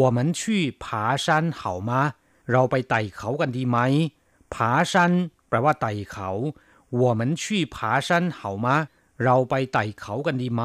[0.00, 0.40] 我们去
[0.82, 0.84] 爬
[1.24, 1.26] 山
[1.60, 1.90] 好吗
[2.52, 3.78] เราไปไต่เขากันดีไหม
[4.54, 5.12] ผาชัน
[5.48, 6.30] แปลว่าไต่เขา
[7.00, 8.08] 我们去爬山
[8.38, 8.68] 好吗
[9.24, 10.62] เราไปไต่เขากันดีไหม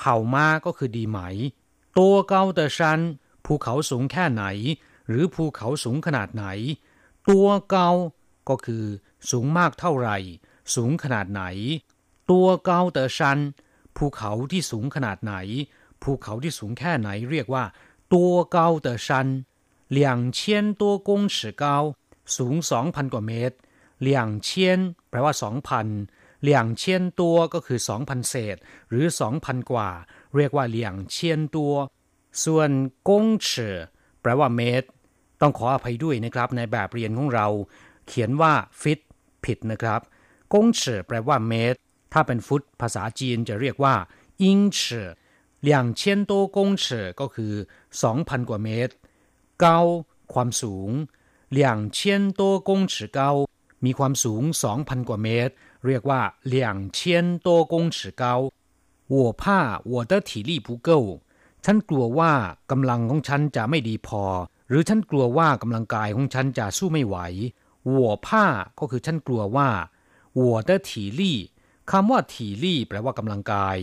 [0.00, 1.18] เห่ามาก็คือดีไหม
[1.98, 3.00] ตัวเกาเตอชัน
[3.44, 4.44] ภูเขาสูงแค่ไหน
[5.08, 6.46] หรือภูเขาสูงขนาดไหน
[7.28, 7.90] ตัวเกา
[8.48, 8.84] ก็คือ
[9.30, 10.18] สูงมากเท่าไหร่
[10.74, 11.42] สูงขนาดไหน
[12.30, 13.38] ตัวเกาเตอชัน
[13.96, 15.34] ภูเขาที่สูงขนาดไหน
[16.02, 17.64] ภูเขาที่สูงแค่ไหนเรียกว่า
[18.14, 19.28] ตัวเกาเตอชัน
[19.96, 20.38] 两千
[20.80, 21.64] 多公尺高
[22.36, 23.56] สูงสองพันกว่าเมตร
[24.06, 24.08] 两
[24.46, 24.48] 千
[25.10, 25.86] แปลว่าสองพัน
[26.42, 28.56] เหลี่ยงเชียนตัวก็คือสองพันเศษ
[28.88, 29.90] หรือสองพันกว่า
[30.36, 31.74] เรียกว่าเหลี่ยงเชียนตัว
[32.44, 32.70] ส่วน
[33.08, 33.78] กงเฉอ
[34.22, 34.88] แปลว่าเมตร
[35.40, 37.48] ต้องขออภัยด้วยนะครับ ในแบบเรียนของเรา
[38.08, 39.00] เขียนว่าฟิต
[39.44, 40.00] ผิดนะครับ
[40.52, 41.78] กงเฉอแปลว่าเมตร
[42.12, 43.94] ถ้าเป็นฟุตภาษาจีนจะเรียกว่า
[44.42, 45.10] อิงเฉอ
[45.62, 47.52] เหลี่ยงเชียนตัวกงเฉอก็คือ
[48.02, 48.94] สองพันกว่าเมตร
[49.60, 49.80] เกา
[50.32, 50.90] ความสูง
[51.50, 53.30] เหลี่ยงเชียนตัวกงเฉอเกา
[53.84, 54.42] มีความสูง
[54.76, 55.52] 2,000 กว่าเมตร
[55.86, 56.20] เรียกว่า
[56.52, 56.54] 两
[56.96, 56.98] 千
[57.46, 58.24] 多公尺高
[59.14, 59.42] 我怕
[59.92, 60.90] 我的体力不够
[61.64, 62.32] ฉันกลัวว่า
[62.70, 64.24] กำลังของฉันจะไม่ดีพอ
[64.68, 67.16] หรือฉันกลัวว่ากำลังกายของฉันจะสู้ไม่ไหว
[67.98, 68.28] 我怕
[68.78, 69.68] ก็คือฉันกลัวว่า
[70.38, 71.22] 我的体力
[71.90, 73.76] คำว่า体力แปลว่ากำลังกาย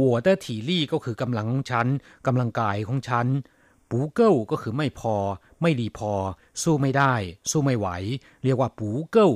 [0.00, 1.86] 我的体力ก็คือกำลังของฉัน
[2.26, 3.26] กำลังกายของฉัน
[3.90, 5.16] ปูเกิลก็คือไม่พอ
[5.62, 6.12] ไม่ดีพอ
[6.62, 7.14] สู้ไม่ได้
[7.50, 7.88] สู้ไม่ไหว
[8.44, 9.32] เรียกว่าปูเกิล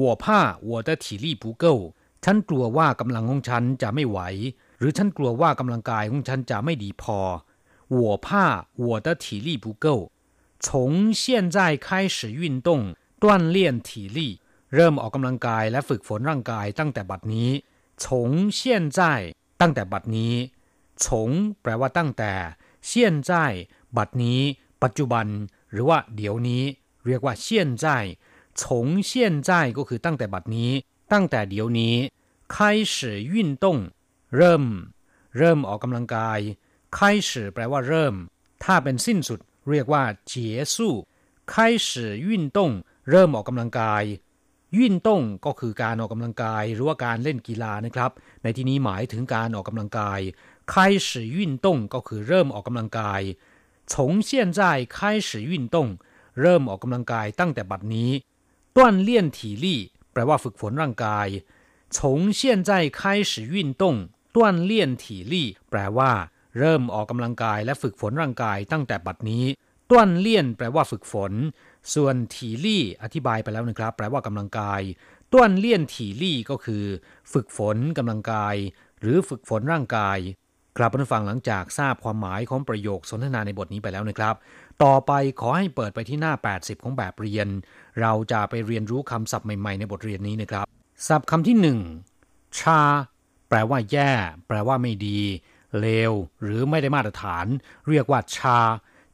[0.00, 0.26] 我怕
[0.68, 1.64] 我的体力不够
[2.24, 4.18] ฉันกลัวว่ากำลังของฉันจะไม่ไหว
[4.78, 7.18] หรือฉันกลัวว่ากำลังกายของฉันจะไม่ดีพอ
[7.96, 8.28] 我怕
[8.86, 9.86] 我的体力不够
[10.64, 10.66] 从
[11.20, 11.22] 现
[11.54, 12.68] 在开始运动
[13.22, 13.24] 锻
[13.54, 13.56] 炼
[13.88, 14.18] 体力
[14.74, 17.50] เริ่มออกกำลังกายและฝึกฝนร่างกายตั้งแต่บัดนี้
[18.02, 18.04] 从
[18.58, 18.60] 现
[18.98, 18.98] 在
[19.60, 20.34] ตั้งแต่บัดนี้
[21.04, 21.06] 从
[21.62, 22.32] แปลว่าตั้งแต่
[22.90, 22.90] 现
[23.28, 23.30] 在
[23.96, 24.40] บัดนี้
[24.82, 25.26] ปัจจุบัน
[25.72, 26.62] หรือว่าเดี๋ยวนี้
[27.06, 27.46] เรียกว่า现
[27.82, 27.84] 在
[28.60, 28.62] 从
[29.08, 29.10] 现
[29.48, 30.70] 在ก็คือตั้งแต่บัดนี้
[31.12, 31.94] ตั้งแต่เดี๋ยวนี้
[32.54, 32.56] 开
[32.94, 32.96] 始
[33.32, 33.66] 运动
[34.36, 34.64] เริ่ม
[35.38, 36.38] เริ่มออกกำลังกาย
[36.96, 36.98] 开
[37.28, 38.14] 始แปลว่าเริ่ม
[38.64, 40.32] ถ้าเป็นสิ้นสุด เรียกว่า结
[40.74, 40.76] 束
[41.52, 41.54] 开
[41.88, 41.90] 始
[42.26, 42.58] 运动
[43.10, 44.04] เริ่มออกกำลังกาย
[44.78, 48.10] วิ่นต้งก็คือการออกกำลังกาย หรือว่าการเล่นกีฬานะครับ
[48.42, 50.20] ในที่นี้หมายถึงการออกกำลังกาย
[50.72, 50.74] 开
[51.06, 53.20] 始运动ก็คือเริ่มออกกำลังกาย
[53.92, 53.94] 从
[54.28, 54.60] 现在
[54.96, 54.96] 开
[55.28, 55.76] 始运动
[56.40, 58.10] เริ่มออกกำลังกายตั้งแต่บัดนี้
[58.76, 59.66] 锻炼体力
[60.12, 61.28] แปลว่าฝึกฝนร่างกาย
[61.96, 61.98] 从
[62.38, 63.00] 现在开
[63.30, 63.84] 始运动
[64.34, 64.38] 锻
[64.70, 64.72] 炼
[65.02, 65.34] 体力
[65.70, 66.12] แปลว่า
[66.58, 69.44] เริ่มออกกำลังกายและฝึกฝนร่างกายตั้งแต่บัดนี้
[69.90, 71.32] ต้วนเลี่ยนแปลว่าฝึกฝน
[71.94, 74.80] ส่วนถีลี่อธิบายไปแล้วนะครับ แปลว่ากำลังกาย
[75.32, 76.84] ต้วนเลี่ยนถีลี่ก็คือ
[77.32, 78.56] ฝึกฝนกำลังกาย
[79.00, 80.18] หรือฝึกฝนร่างกาย
[80.79, 84.35] ครับเพื่อนฟังหลังจากทราบความหมายของประโยคสนทนาในบทนี้ไปแล้วนะครับ
[84.83, 87.47] ต่อไปขอให้เปิดไปที่หน้า 80 ของแบบเรียน
[88.01, 90.65] เราจะไปเรียนรู้คำศัพท์ใหม่ๆ ในบทเรียนนี้นะครับ
[91.07, 91.79] ศัพท์คำที่หนึ่ง
[92.59, 92.81] ชา
[93.49, 94.11] แปลว่าแย่
[94.47, 95.19] แปลว่าไม่ดี
[95.79, 97.45] เลว หรือไม่ได้มาตรฐาน
[97.89, 98.59] เรียกว่าชา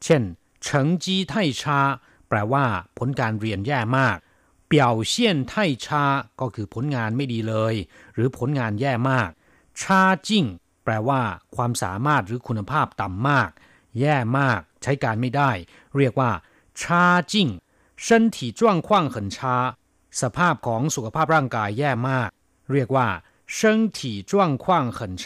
[0.04, 0.21] เช่น
[0.63, 1.80] เฉิงจีไทชา
[2.30, 2.63] แปลว่า
[2.97, 4.17] ผลการเรียนแย่มาก
[4.67, 5.54] เปี่ยวเซียนไท
[5.86, 6.04] ชา
[6.39, 7.75] ก็คือผลงานไม่ดีเลย
[8.13, 9.30] หรือผลงานแย่มาก
[9.82, 10.45] ชาจิ้ง
[10.84, 11.22] แปลว่า
[11.56, 13.50] ความสามารถหรือคุณภาพต่ำมาก
[13.98, 15.50] แย่มาก ใช้การไม่ได้
[15.96, 16.30] เรียกว่า
[16.80, 17.48] ชาจิ้ง
[18.04, 19.38] 身体状况很差
[20.20, 22.28] สภาพของสุขภาพร่างกายแย่มาก
[22.72, 23.08] เรียกว่า
[23.56, 23.58] 身
[23.96, 23.98] 体
[24.30, 24.32] 状
[24.62, 24.64] 况
[24.96, 25.24] 很差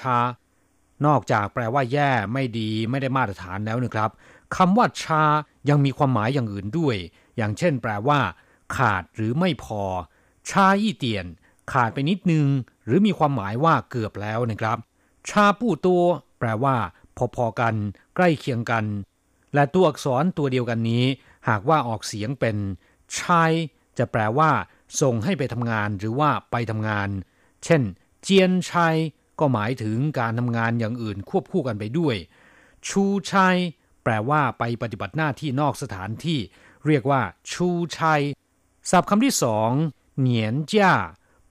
[1.07, 4.11] นอกจากแปลว่าแย่ไม่ดีไม่ได้มาตรฐานแล้วนะครับ
[4.57, 5.25] คำว่าชา
[5.69, 6.97] ยังมีความหมายอย่างอื่นด้วย
[7.37, 8.21] อย่างเช่น แปลว่า
[8.77, 9.83] ขาดหรือไม่พอ
[10.51, 11.27] ชายี่เตียน
[11.73, 12.47] ขาดไปนิดนึง
[12.85, 14.79] หรือมีความหมายว่าเกือบแล้วนะครับ
[15.30, 16.04] ชาปู้ตัว
[16.40, 16.76] แปลว่า
[17.36, 17.76] พอๆกัน
[18.16, 18.86] ใกล้เคียงกัน
[19.54, 21.06] และตัวอักษรตัวเดียวกันนี้
[21.50, 22.58] หากว่าออกเสียงเป็น
[23.18, 23.52] ชาย
[23.98, 24.52] จะแปลว่า
[25.02, 27.10] ส่งให้ไปทำงานหรือว่าไปทำงาน
[27.64, 27.82] เช่น
[28.24, 28.98] เจียนชัย
[29.40, 32.16] ก็หมายถึงการทำงานอย่างอื่นควบคู่กันไปด้วย
[32.88, 33.58] ชูชัย
[34.04, 36.40] แปลว่าไปปฏิบัติหน้าที่นอกสถานที่
[36.88, 38.22] เรียกว่า ชูชัย
[38.90, 39.70] ศัพท์คำที่สอง
[40.20, 40.94] เหนียนจ้า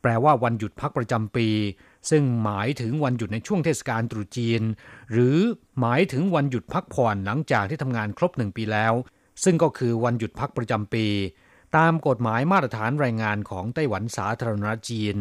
[0.03, 1.49] แปลว่าวันหยุดพักประจำปี
[2.11, 4.63] ซึ่งหมายถึงวันหยุดในช่วงเทศกาลตรุษจีน
[5.13, 5.37] หรือ
[5.81, 8.95] หมายถึงวันหยุดพักผ่อนหลังจากที่ทำงานครบหนึ่งปีแล้ว
[9.45, 11.07] ซึ่งก็คือวันหยุดพักประจำปี
[11.77, 15.17] ตามกฎหมายมาตรฐานแรงงานของไต้หวันสาธารณรัฐจีน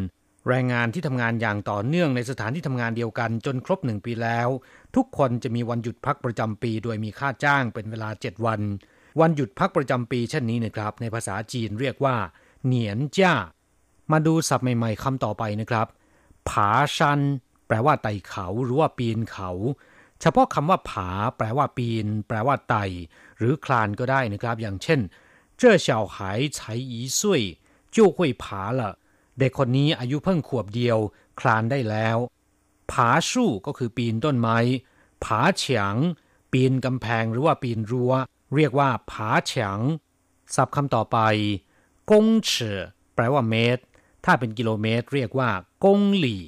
[0.48, 4.48] แรงงานที่ทำงานอย่างต่อเนื่องในสถานที่ทำงานเดียวกันจนครบหนึ่งปีแล้ว
[4.96, 8.60] ทุกคนจะมีวันหยุดพักประจำปี โดยมีค่าจ้างเป็นเวลา 7 วัน
[9.20, 12.16] วันหยุดพักประจำปีเช่นนี้นะครับ ในภาษาจีนเรียกว่า
[12.64, 13.34] เหนียนจ้า
[14.12, 15.86] มาดูศัพท์ใหม่ ๆคำต่อไปนะครับ
[16.49, 17.19] ผาชัน
[17.67, 19.51] แปลว่าไต่เขาหรือว่าปีนเขา
[20.21, 22.85] เฉพาะคำว่าผา แปลว่าปีน แปลว่าไต่
[23.37, 24.99] หรือคลานก็ได้นะครับ อย่างเช่น
[25.59, 26.15] 这小孩
[26.57, 26.57] 才
[26.91, 27.21] 一岁
[27.95, 28.43] 就会爬
[28.79, 28.81] 了
[29.39, 30.97] เด็กคนนี้อายุเพิ่งขวบเดียว
[31.39, 32.17] คลานได้แล้ว
[32.91, 34.57] ผาสู้ก็คือปีนต้นไม้
[35.23, 35.95] ผาเฉียง
[36.51, 38.13] ปีนกำแพงหรือว่าปีนรัว้ว
[38.55, 39.79] เรียกว่า ผาเฉียง
[40.55, 41.17] ศัพท์คำต่อไป
[42.11, 42.81] กงเฉอ
[43.15, 43.83] แปลว่าเมตร
[44.24, 45.50] ถ้าเป็นกิโลเมตร เรียกว่า
[45.84, 46.42] กงหลี่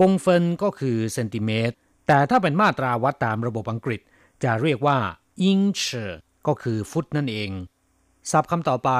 [0.00, 1.74] กงเฟินก็คือเซนติเมตร
[2.06, 4.00] แต่ถ้าเป็นมาตราวัดตามระบบอังกฤษ
[4.44, 4.98] จะเรียกว่า
[5.42, 6.14] อิงเฉอ
[6.46, 7.50] ก็คือฟุตนั่นเอง
[8.30, 8.90] ศัพท์คำต่อไป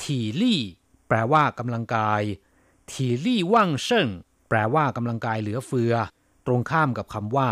[0.00, 0.60] ถี่ลี่
[1.08, 2.22] แปลว่ากำลังกาย
[2.92, 4.08] ถี่ลี่ว่างเชิง
[4.48, 5.94] แปลว่ากำลังกายเหลือเฟือ
[6.46, 7.48] ตรงข้ามกับคำว่า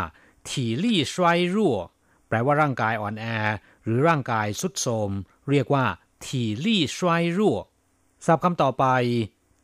[0.50, 1.76] ถี่ลี่ชวยรั่ว
[2.28, 3.24] แปลว่าร่างกายอ่อนแอ
[3.84, 5.10] หรือร่างกายสุดโทม
[5.50, 5.84] เรียกว่า
[6.26, 7.58] ถี่ลี่ชวยรั่ว
[8.26, 8.84] ศัพท์คำต่อไป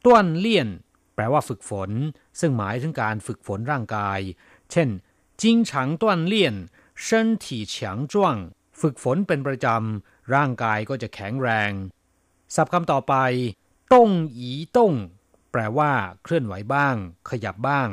[0.06, 0.68] ต้วนเลี่ยน
[1.16, 1.92] แปลว่าฝึกฝน
[2.40, 4.20] ซึ่งหมายถึงการฝึกฝนร่างกาย
[4.72, 4.90] เช่น
[5.42, 6.34] 经常锻炼
[7.06, 7.06] 身
[7.44, 7.76] 体强
[8.12, 8.16] 壮
[8.82, 11.72] ฝึกฝนเป็นประจำ ร่างกายก็จะแข็งแรง
[12.56, 13.16] ศัพท์คำต่อไป
[13.94, 14.94] ต้งอีต้ง
[15.52, 15.92] แปลว่า
[16.24, 16.96] เคลื่อนไหวบ้าง
[17.30, 17.90] ขยับบ้าง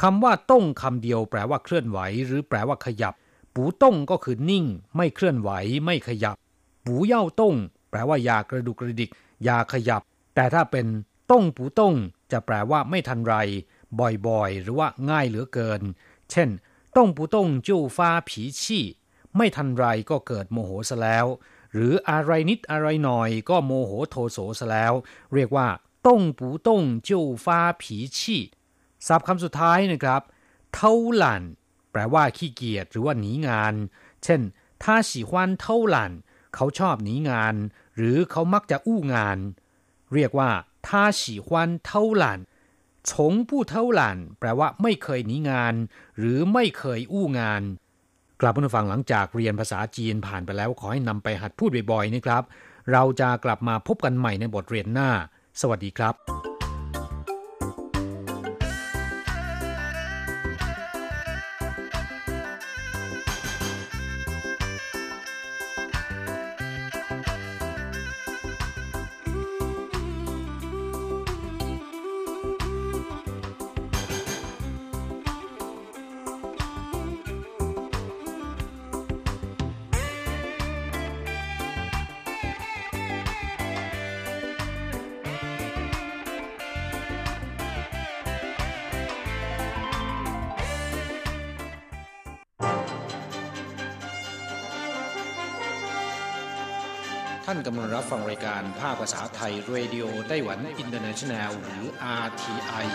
[0.00, 3.14] คำว่าต้งคำเดียวแปลว่าเคลื่อนไหว หรือแปลว่าขยับ
[3.54, 4.64] ปูต้งก็คือนิ่ง
[4.96, 5.50] ไม่เคลื่อนไหว
[5.84, 6.36] ไม่ขยับ
[6.84, 7.54] ปูเย่าต้ง
[7.90, 9.10] แปลว่าอย่ากระดุกกระดิก
[9.44, 10.02] อย่าขยับ
[10.34, 10.86] แต่ถ้าเป็น
[11.31, 11.95] ต้งปูต้ง
[12.31, 13.35] จะแปลว่าไม่ทันไร
[14.27, 15.81] บ่อยๆ หรือว่าง่ายเหลือเกิน
[16.31, 16.49] เช่น
[16.95, 18.85] ต้งปูต้งจู้ฟ้าผีชี่
[19.35, 21.25] ไม่ทันไรก็เกิดโมโหซะแล้ว
[21.73, 24.93] หรืออะไรนิดอะไรหน่อยก็โมโหโทโสซะแล้ว
[25.33, 25.67] เรียกว่า
[26.07, 28.41] ต้งปูต้งจู้ฟ้าผีชี่
[29.07, 30.21] ศัพท์คำสุดท้ายนะครับ
[30.73, 31.43] เท่าหลัน
[31.91, 33.73] แปลว่าขี้เกียจหรือว่าหนีงาน
[34.23, 34.41] เช่น
[34.83, 36.11] ถ้าสีควันเท่าหลัน
[36.55, 37.55] เขาชอบหนีงาน
[37.97, 39.37] หรือเขามักจะอู้งาน
[40.13, 40.49] เรียกว่า
[40.86, 40.88] 他
[41.20, 41.46] 喜欢
[41.88, 41.90] 偷
[42.22, 42.24] 懒
[43.08, 43.10] 从
[43.48, 44.00] 不偷懒
[44.38, 45.74] แปลว่าไม่เคยหนีงาน
[46.18, 47.62] หรือไม่เคยอู้งาน
[48.40, 52.42] กลับมาฟังหลังจากเรียนภาษาจีนผ่านไปแล้วขอให้นำไปหัดพูดบ่อยๆนะครับ
[52.92, 55.10] เราจะกลับมาพบกันใหม่ในบทเรียนหน้า
[55.60, 56.49] สวัสดีครับ
[98.81, 101.85] ภาคภาษาไทย Radio Taiwan International หรือ
[102.23, 102.85] RTI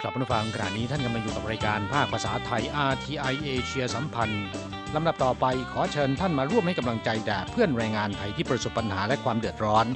[0.00, 4.46] ครับผู้ฟังขณะนี้ท่านกำลังอยู่กับรายการภาคภาษาไทย RTI เอเชีย สัมพันธ์
[4.94, 9.86] ลำดับต่อไปขอเชิญท่านมาร่วมให้กำลังใจแด่เพื่อนแรงงานไทยที่ประสบปัญหาและความเดือดร้อน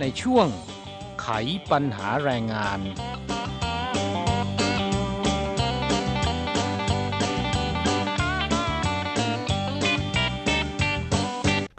[0.00, 0.46] ในช่วง
[1.22, 1.28] ไข
[1.70, 2.80] ปัญหาแรงงาน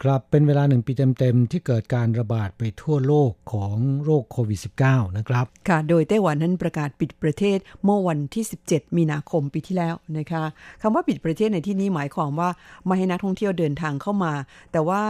[0.02, 10.42] ครับเป็นเวลาหนึ่งปีเต็มๆ ที่เกิดการระบาดไปทั่วโลกของโรคโควิด -19 นะครับ ค่ะ โดยไต้หวันนั้นประกาศปิดประเทศเมื่อวันที่ 17 มีนาคมปีที่แล้วนะคะ
[10.82, 12.50] คำว่าปิดประเทศในที่นี้หมายความว่า
[12.84, 14.32] ไม่ให้นักท่องเที่ยวเดินทางเข้ามา
[14.72, 15.00] แต่ว่า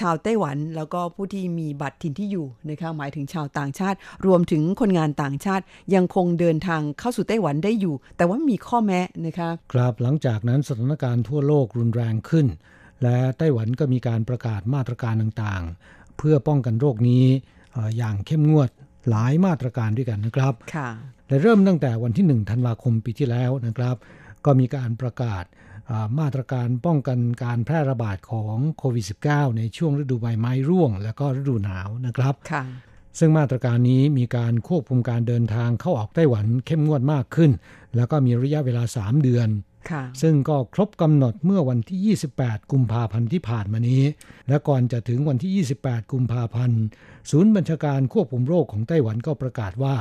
[0.00, 3.96] ชาวไต้หวันแล้วก็ผู้ที่มีบัตรถิ่นที่อยู่นะคะหมายถึงชาวต่างชาติ
[4.26, 12.48] รวมถึงคนงานต่างชาติยังคงเดินทางเข้าสู่ไต้หวันได้อยู่ แต่ว่ามีข้อแม้นะคะ ครับหลังจากนั้นสถานการณ์ทั่วโลกรุนแรงขึ้น
[13.02, 17.24] และไต้หวันก็มีการประกาศมาตรการต่างๆ เพื่อป้องกันโรคนี้
[17.72, 18.70] เอ่ออย่างเข้มงวด
[19.08, 20.90] หลายมาตรการด้วยกันนะครับค่ะ
[21.28, 23.96] และเริ่มตั้งแต่วันที่ 1 ธันวาคมปีที่แล้วนะครับ
[24.44, 25.44] ก็มีการประกาศ
[25.90, 32.64] อ่ามาตรการป้องกันการแพร่ระบาดของโควิด -19 ในช่วงฤดูใบไม้ร่วง และก็ฤดูหนาวนะครับค่ะ
[33.18, 37.50] ซึ่งมาตรการนี้มีการควบคุมการเดินทางเข้าออกไต้หวันเข้มงวดมากขึ้น
[37.96, 39.65] แล้วก็มีระยะเวลา 3 เดือนค่ะ
[40.22, 44.02] ซึ่งก็ครบกำหนดเมื่อวันที่ 28 กุมภาพันธ์ที่ผ่านมานี้
[44.48, 46.80] และก่อนจะถึงวันที่ 28 กุมภาพันธ์
[47.30, 49.96] ศูนย์บัญชาการควบคุมโรคของไต้หวันก็ประกาศว่า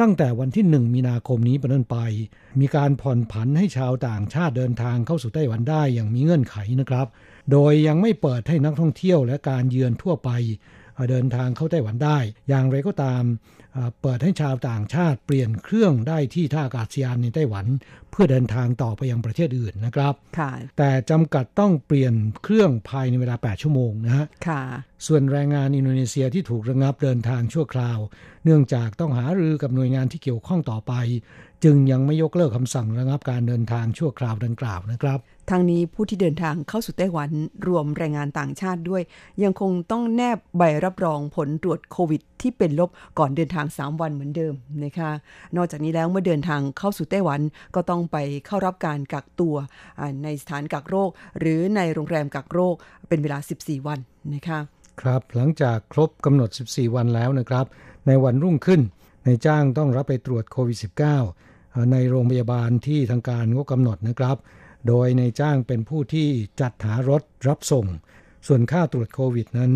[0.00, 1.98] ตั้งแต่วันที่ 1 มีนาคมนี้เป็นต้นไป
[2.60, 7.06] มีการผ่อนผันให้ชาวต่างชาติเดินทางเข้าสู่ไต้หวันได้อย่างมีเงื่อนไขนะครับ
[7.52, 10.30] โดยยังไม่เปิดให้นักท่องเที่ยวและการเยือนทั่วไป
[11.10, 12.18] เดินทางเข้าไต้หวันได้
[12.48, 13.22] อย่างไรก็ตาม
[13.74, 17.66] เอ่อเปิดให้ชาวต่างชาติเปลี่ยนเครื่องได้ที่ท่าอากาศยานในไต้หวัน
[18.10, 24.62] เพื่อเดินทางต่อไปยังประเทศอื่นนะครับค่ะแต่จำกัดต้องเปลี่ยนเครื่องภายในเวลา 8 ชั่วโมงนะฮะค่ะ
[25.06, 27.98] ส่วนแรงงานอินโดนีเซียที่ถูกระงับเดินทางชั่วคราว
[28.44, 30.92] เนื่องจากต้องหารือกับหน่วยงานที่เกี่ยวข้องต่อไป
[31.64, 35.18] จึงยังไม่ยกเลิกคำสั่งระงับการเดินทางชั่วคราวดังกล่าวนะครับ
[35.50, 37.30] ทางนี้ผู้ที่เดินทางเข้าสู่ไต้หวัน
[37.66, 39.02] รวมแรงงานต่างชาติด้วย
[39.42, 44.54] ยังคงต้องแนบใบรับรองผลตรวจโควิด ที่เป็นลบก่อนเดินทาง 3 วันเหมือนเดิม
[44.84, 45.10] นะคะ
[45.56, 47.40] นอกจากนี้แล้วเมื่อเดินทางเข้าสู่ไต้หวัน
[47.74, 49.56] ก็ต้องไปเข้ารับการกักตัว
[50.24, 52.74] ในสถานกักโรค หรือในโรงแรมกักโรค
[53.08, 53.98] เป็นเวลา 14 วัน
[54.34, 54.58] นะคะ
[55.00, 57.64] ครับหลังจากครบกำหนด 14 วันแล้วนะครับ
[58.06, 58.80] ในวันรุ่งขึ้น
[59.26, 64.36] นายจ้างต้องรับไปตรวจโควิด -19 เอ่อในโรงพยาบาลที่ทางการก็กำหนดนะครับ
[64.88, 66.28] โดยในจ้างเป็นผู้ที่
[66.60, 67.86] จัดหารถรับส่ง
[68.46, 69.72] ส่วนค่าตรวจโควิดนั้น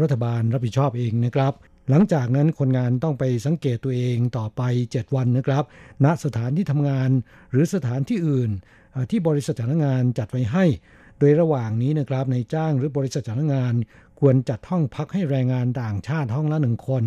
[0.00, 1.54] รัฐบาลรับผิดชอบเองนะครับ
[1.90, 4.62] หลังจากนั้นคนงานต้องไปสังเกตตัวเองต่อไป
[4.92, 5.64] 7 วันนะครับ
[6.04, 7.10] ณสถานที่ทำงาน
[7.50, 8.50] หรือสถานที่อื่น
[9.10, 10.64] ที่บริษัทจ้างงานจัดไว้ให้
[11.18, 13.74] โดยระหว่างนี้นะครับในจ้างหรือบริษัทจ้างงาน
[14.20, 17.04] ควรจัดห้องพักให้แรงงานต่างชาติห้องละหนึ่งคน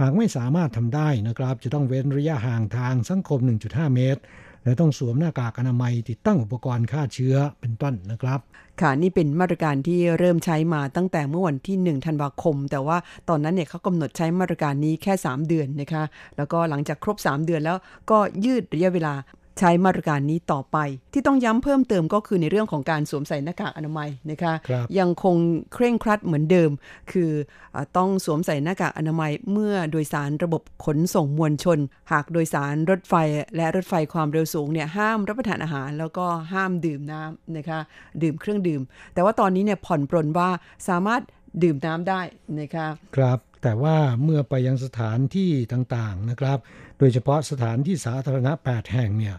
[0.00, 4.20] หากไม่สามารถทำได้นะครับ จะต้องเว้นระยะห่างทางสังคม 1.5 เมตร
[4.64, 8.40] และต้องสวมหน้ากากอนามัยติดตั้งอุปกรณ์ฆ่าเชื้อเป็นต้นนะครับ
[8.80, 12.96] ค่ะนี่เป็นมาตรการที่เริ่มใช้มาตั้งแต่เมื่อวันที่ 1 ธันวาคม แต่ว่า
[13.28, 16.04] ตอนนั้นเนี่ยเขากำหนดใช้มาตรการนี้แค่ 3 เดือนนะคะ
[16.36, 17.76] แล้วก็หลังจากครบ 3 เดือนแล้ว
[18.10, 19.14] ก็ยืดระยะเวลา
[19.58, 20.78] ใช้มาตรการนี้ต่อไป
[21.12, 25.36] ที่ต้องย้ำเพิ่มเติมก็คือในเรื่องของการสวมใส่หน้ากากอนามัยนะคะครับยังคง
[25.74, 26.70] เคร่งครัดเหมือนเดิม
[27.12, 27.30] คือ
[27.74, 31.78] อาต้องสวมใส่หน้ากากอนามัยเมื่อโดยสารระบบขนส่งมวลชน
[32.12, 33.14] หากโดยสารรถไฟ
[33.56, 37.80] และรถไฟความเร็วสูงเนี่ยห้ามรับประทานอาหาร แล้วก็ห้ามดื่มน้ำนะคะ
[38.22, 38.82] ดื่มเครื่องดื่ม
[39.14, 40.48] แต่ว่าตอนนี้เนี่ยผ่อนปรนว่า
[40.88, 41.22] สามารถ
[41.62, 42.20] ดื่มน้ำได้
[42.60, 46.58] นะคะครับแต่ว่าเมื่อไปยังสถานที่ต่างๆนะครับ
[46.98, 49.36] โดยเฉพาะสถานที่สาธารณะ 8 แห่งเนี่ย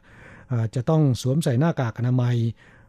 [0.76, 2.36] จะต้องสวมใส่หน้ากากอนามัย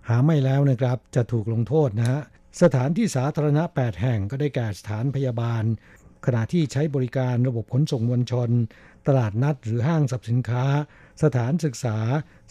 [0.09, 2.21] หาไม่แล้วนะครับ จะถูกลงโทษนะฮะ
[2.63, 5.65] สถานที่สาธารณะ 8 แห่งก็ได้แก่สถานพยาบาล
[6.27, 8.51] ขณะที่ใช้บริการระบบขนส่งมวลชน
[9.07, 10.65] ตลาดนัดหรือห้างสรรพสินค้า
[11.23, 11.99] สถานศึกษา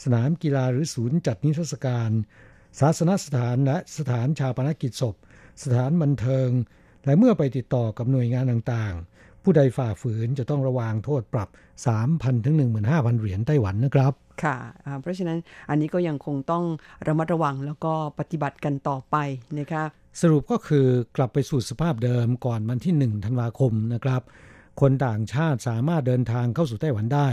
[0.03, 2.11] สนามกีฬาหรือศูนย์จัดนิทรรศการ
[2.79, 5.15] ศาสนสถานและสถานชาปนกิจศพ
[5.63, 6.49] สถานบันเทิง
[7.05, 11.49] และเมื่อไปติดต่อกับหน่วยงานต่างๆ ผู้ใดฝ่าฝืนจะต้องระวางโทษปรับ
[11.97, 12.55] 3,000 ถึง
[12.87, 14.13] 15,000 เหรียญไต้หวันนะครับ
[14.43, 15.37] ค่ะอ่าเพราะฉะนั้น
[15.69, 16.63] อันนี้ก็ยังคงต้อง
[17.07, 19.15] ระมัดระวังแล้วก็ปฏิบัติกันต่อไป
[19.59, 19.83] นะคะ
[20.21, 20.85] สรุปก็คือ
[21.17, 24.21] กลับไปสู่สภาพเดิมก่อนวันที่ 1 ธันวาคมนะครับ
[24.81, 27.29] คนต่างชาติสามารถเดินทางเข้าสู่ไต้หวันได้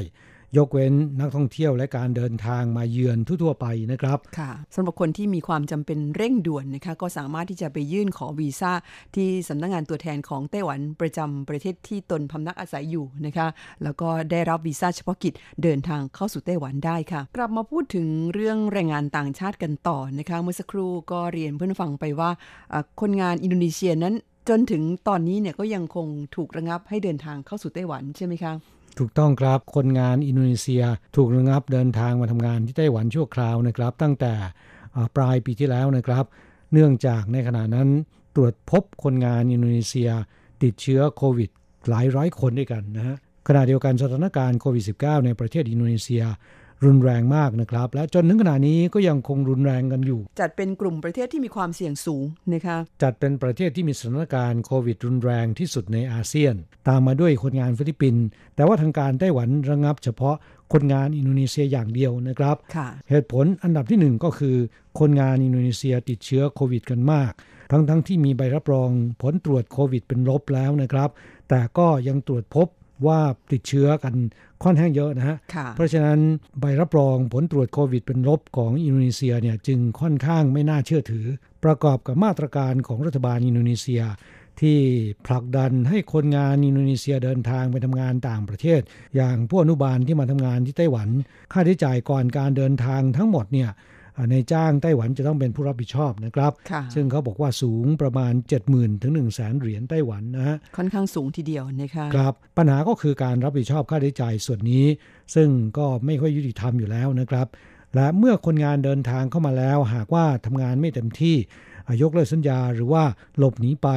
[0.56, 8.72] ยกเว้นนักท่องเที่ยวและการเดินทางมาเยือนทั่วๆไปนะครับค่ะสำหรับคนที่มีความจำเป็นเร่งด่วนนะคะก็สามารถที่จะไปยื่นขอวีซ่า
[9.14, 13.46] ที่สำนักงงานตัวแทนของไต้หวันประจำประเทศที่ตนพำนักอาศัยอยู่นะคะ
[13.82, 15.32] แล้วก็ได้รับวีซ่าเฉพาะกิจ
[15.62, 22.30] เดินทางเข้าสู่ไต้หวันได้ค่ะ กลับมาพูดถึงเรื่องแรงงานต่างชาติกันต่อนะคะเมื่อสักครู่ก็เรียนเพื่อนฟังไปว่า
[23.00, 24.14] คนงานอินโดนีเซียนั้น
[24.48, 28.52] จนถึงตอนนี้เนี่ยก็ยังคงถูกระงับให้เดินทางเข้าสู่ไต้หวันใช่ไหมคะ
[28.98, 30.82] ถูกต้องครับคนงานอินโดนีเซีย
[31.16, 34.32] ถูกระงับเดินทางมาทำงานที่ไต้หวันชั่วคราวนะครับ ตั้งแต่
[35.16, 36.24] ปลายปีที่แล้วนะครับ
[36.72, 37.88] เนื่องจากในขณะนั้น
[38.34, 40.10] ตรวจพบคนงานอินโดนีเซีย
[40.62, 41.50] ติดเชื้อโควิด
[41.88, 43.16] หลายร้อยคนด้วยกันนะฮะ
[43.48, 46.24] ขณะเดียวกันสถานการณ์โควิด -19 ในประเทศอินโดนีเซีย
[46.84, 56.54] รุนแรงมากนะครับ และจนถึงขณะนี้ก็ยังคงรุนแรงกันอยู่ จัดเป็นกลุ่มประเทศที่มีความเสี่ยงสูงนะคะจัดเป็นประเทศที่มีสถานการณ์โควิดรุนแรงที่สุดในอาเซียน
[56.88, 58.24] ตามมาด้วยคนงานฟิลิปปินส์
[58.54, 60.36] แต่ว่าทางการไต้หวันระงับเฉพาะ
[60.72, 62.56] คนงานอินโดนีเซียอย่างเดียวนะครับ
[63.08, 64.56] เหตุผลอันดับที่หนึ่งก็คือ
[65.00, 67.32] คนงานอินโดนีเซียติดเชื้อโควิดกันมาก
[67.72, 68.90] ทั้งทั้งที่มีใบรับรอง
[69.22, 71.10] ผลตรวจโควิดเป็นลบแล้วนะครับ
[71.48, 72.68] แต่ก็ยังตรวจพบ
[73.06, 73.20] ว่า
[73.52, 74.14] ติดเชื้อกัน
[74.64, 75.36] ค่อนข้างเยอะนะฮะ
[75.74, 76.18] เพราะฉะนั้น
[76.60, 81.26] ใบรับรองผลตรวจโควิดเป็นลบของอินโดนีเซียเนี่ยจึงค่อนข้างไม่น่าเชื่อถือ
[81.64, 84.02] ประกอบกับมาตรการของรัฐบาลอินโดนีเซีย
[84.60, 84.78] ที่
[85.26, 88.80] ผลักดันให้คนงานอินโดนีเซียเดินทางไปทำงานต่างประเทศ
[89.16, 91.08] อย่างผู้อนุบาลที่มาทำงานที่ไต้หวัน
[91.52, 93.70] ค่าใช้จ่ายก่อนการเดินทางทั้งหมดเนี่ย
[94.30, 96.52] ในจ้างไต้หวันจะต้องเป็นผู้รับผิดชอบนะครับ
[96.94, 98.32] ซึ่งเขาบอกว่าสูงประมาณ
[98.66, 104.86] 70,000 ถึง 1 0 0 0 0แสนเหรียญไต้หวันนะฮะค่อนข้างสูงทีเดียวนะคะครับปัญหาก็คือการรับผิดชอบค่าใช้จ่ายส่วนนี้
[105.34, 105.48] ซึ่ง
[105.78, 107.46] ก็ไม่ค่อยยุติธรรมอยู่แล้วนะครับ
[107.94, 111.36] และเมื่อคนงานเดินทางเข้ามาแล้ว หากว่าทำงานไม่เต็มที่
[112.02, 113.04] ยกเลิกสัญญาหรือว่า
[113.38, 113.88] หลบหนีไป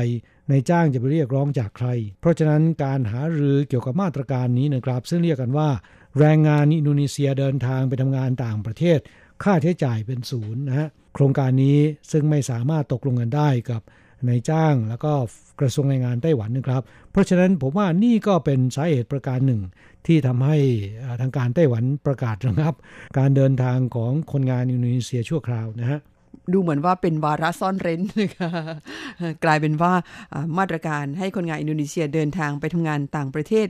[0.49, 1.87] ในจ้างจะไปเรียกร้องจากใคร
[2.19, 5.69] เพราะฉะนั้นการหารือเกี่ยวกับมาตรการนี้นะครับ ซึ่งเรียกกันว่า
[6.19, 8.99] แรงงานอินโดนีเซียเดินทางไปทำงานต่างประเทศ
[9.43, 11.77] ค่าใช้จ่ายเป็นศูนย์นะฮะโครงการนี้
[12.11, 13.81] ซึ่งไม่สามารถตกลงกันได้กับ
[14.27, 15.13] นายจ้างแล้วก็
[15.59, 16.81] กระทรวงแรงงานไต้หวันนะครับ
[17.11, 19.61] เพราะฉะนั้นผมว่านี่ก็เป็นสาเหตุประการหนึ่ง
[20.07, 20.57] ที่ทำให้
[21.21, 22.73] ทางการไต้หวันประกาศระงับ
[23.17, 25.99] การเดินทางของคนงานอินโดนีเซียชั่วคราวนะฮะ
[26.53, 28.49] ดูเหมือนว่าเป็นวาระซ่อนเร้นนะคะ
[29.43, 29.93] กลายเป็นว่า
[30.57, 33.67] มาตรการให้คนงานอินโดนีเซียเดินทางไปทำงานต่างประเทศ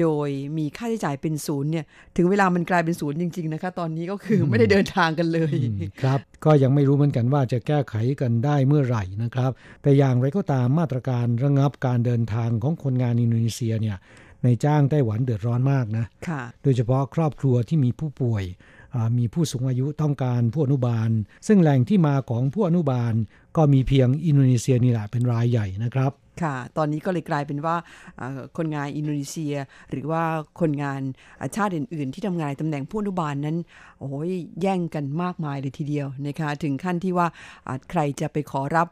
[0.00, 1.84] โดยมีค่าใช้จ่ายเป็นศูนย์เนี่ย
[2.16, 5.54] ถึงเวลามันกลายเป็นศูนย์จริง ๆนะคะ ตอนนี้ก็คือไม่ได้เดินทางกันเลย
[6.02, 9.50] ครับ ก็ยังไม่รู้เหมือนกันว่าจะแก้ไขกันได้เมื่อไหร่นะครับ
[9.82, 13.96] แต่อย่างไรก็ตามมาตรการระงับการเดินทางของคนงานอินโดนีเซียเนี่ย
[14.44, 16.04] ในจ้างไต้หวันเดือดร้อนมากนะ
[16.62, 18.44] โดยเฉพาะครอบครัวที่มีผู้ป่วย
[19.18, 21.10] มีผู้สูงอายุต้องการผู้อนุบาล
[21.46, 23.14] ซึ่งแหล่งที่มาของผู้อนุบาล
[23.56, 27.76] ก็มีเพียงอินโดนีเซียนี่แหละเป็นรายใหญ่นะครับค่ะ ตอนนี้ก็เลยกลายเป็นว่า
[28.56, 29.54] คนงานอินโดนีเซีย
[29.90, 30.22] หรือว่า
[30.60, 31.00] คนงาน
[31.56, 33.56] ชาติอื่น ๆ ที่ทำงานตำแหน่งผู้อนุบาลนั้น
[34.00, 37.26] โอ้ยแย่งกันมากมายเลยทีเดียวนะคะถึงขั้นที่ว่า
[37.90, 38.88] ใครจะไปขอรับ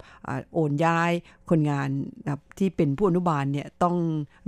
[0.54, 1.12] โอนย้าย
[1.50, 1.88] คนงาน
[2.58, 3.96] ที่เป็นผู้อนุบาลเนี่ยต้อง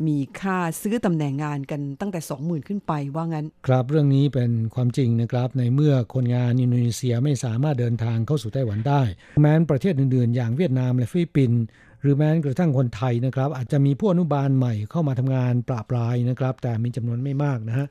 [0.07, 9.03] มีค่าซื้อตำแหน่งงานกันตั้งแต่ 20,000 ขึ้นไปว่างั้น ครับเรื่องนี้เป็นความจริงนะครับในเมื่อคนงานอินโดนีเซียไม่สามารถเดินทางเข้าสู่ไต้หวันได้
[9.41, 11.63] แม้นประเทศอื่นๆ อย่างเวียดนามและฟิลิปปินส์
[12.03, 17.87] หรือแม้กระทั่งคนไทยนะครับ อาจจะมีผู้อนุบาลใหม่เข้ามาทำงานปราปรายนะครับ แต่มีจำนวนไม่มากนะฮะ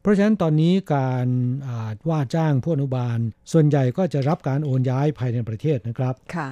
[0.00, 1.26] เพราะฉะนั้นตอนนี้การ
[2.08, 3.18] ว่าจ้างผู้อนุบาล
[3.52, 6.48] ส่วนใหญ่ก็จะรับการโอนย้ายภายในประเทศนะครับค่ะ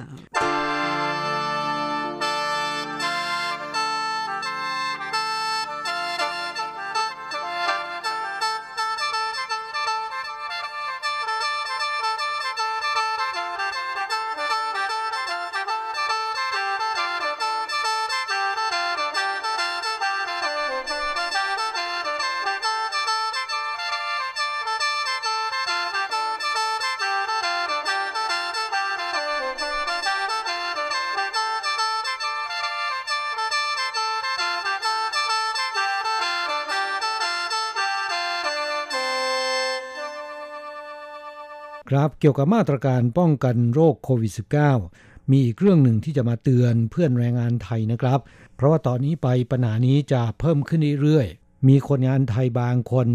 [42.19, 44.33] เกี่ยวกับมาตรการป้องกันโรคโควิด
[44.81, 48.19] -19 มีอีกเรื่องหนึ่งที่จะมาเตือนเพื่อนแรงงานไทยนะครับ
[48.55, 53.07] เพราะว่าตอนนี้ไปปัญหานี้จะเพิ่มขึ้นเรื่อยๆ มีคนงานไทยบางคน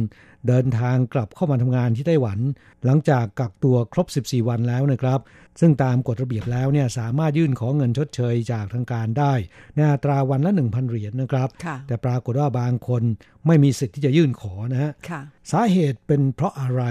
[0.48, 2.38] เดินทางกลับเข้ามาทำงานที่ไต้หวัน
[2.84, 5.20] หลังจากกักตัวครบ 14 วันแล้วนะครับ
[5.60, 9.32] ซึ่งตามกฎระเบียบแล้วเนี่ยสามารถยื่นขอเงินชดเชยจากทางการได้
[9.74, 11.48] ในอัตราวันละ 1,000 เหรียญนนะครับ
[11.86, 13.02] แต่ปรากฏว่าบางคน
[13.46, 14.92] ไม่มีสิทธิ์ที่จะยื่นขอนะฮะ
[15.50, 16.82] สาเหตุเป็นเพราะอะไร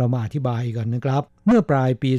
[0.00, 2.10] เรามาอธิบายกันนะครับ เมื่อปลายปี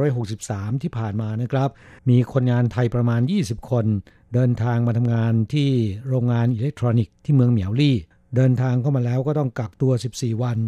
[0.00, 1.70] 2563 ที่ผ่านมานะครับ
[2.08, 3.86] มีคนงานไทยประมาณ 20 คน
[4.34, 5.70] เดินทางมาทำงานที่
[6.08, 7.96] โรงงานอิเล็กทรอนิกส์ที่เมืองเหมียวลี่
[8.36, 10.58] เดินทางเข้ามาแล้วก็ต้องกักตัว 14 วัน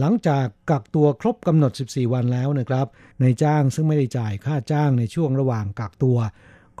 [0.00, 2.86] หลังจากกักตัวครบกำหนด 14 วันแล้วนะครับ
[3.20, 6.18] ในจ้างซึ่งไม่ได้จ่ายค่าจ้างในช่วงระหว่างกักตัว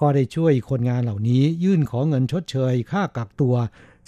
[0.00, 3.54] ก็ได้ช่วยคนงานเหล่านี้ยื่นขอเงินชดเชย ค่ากักตัว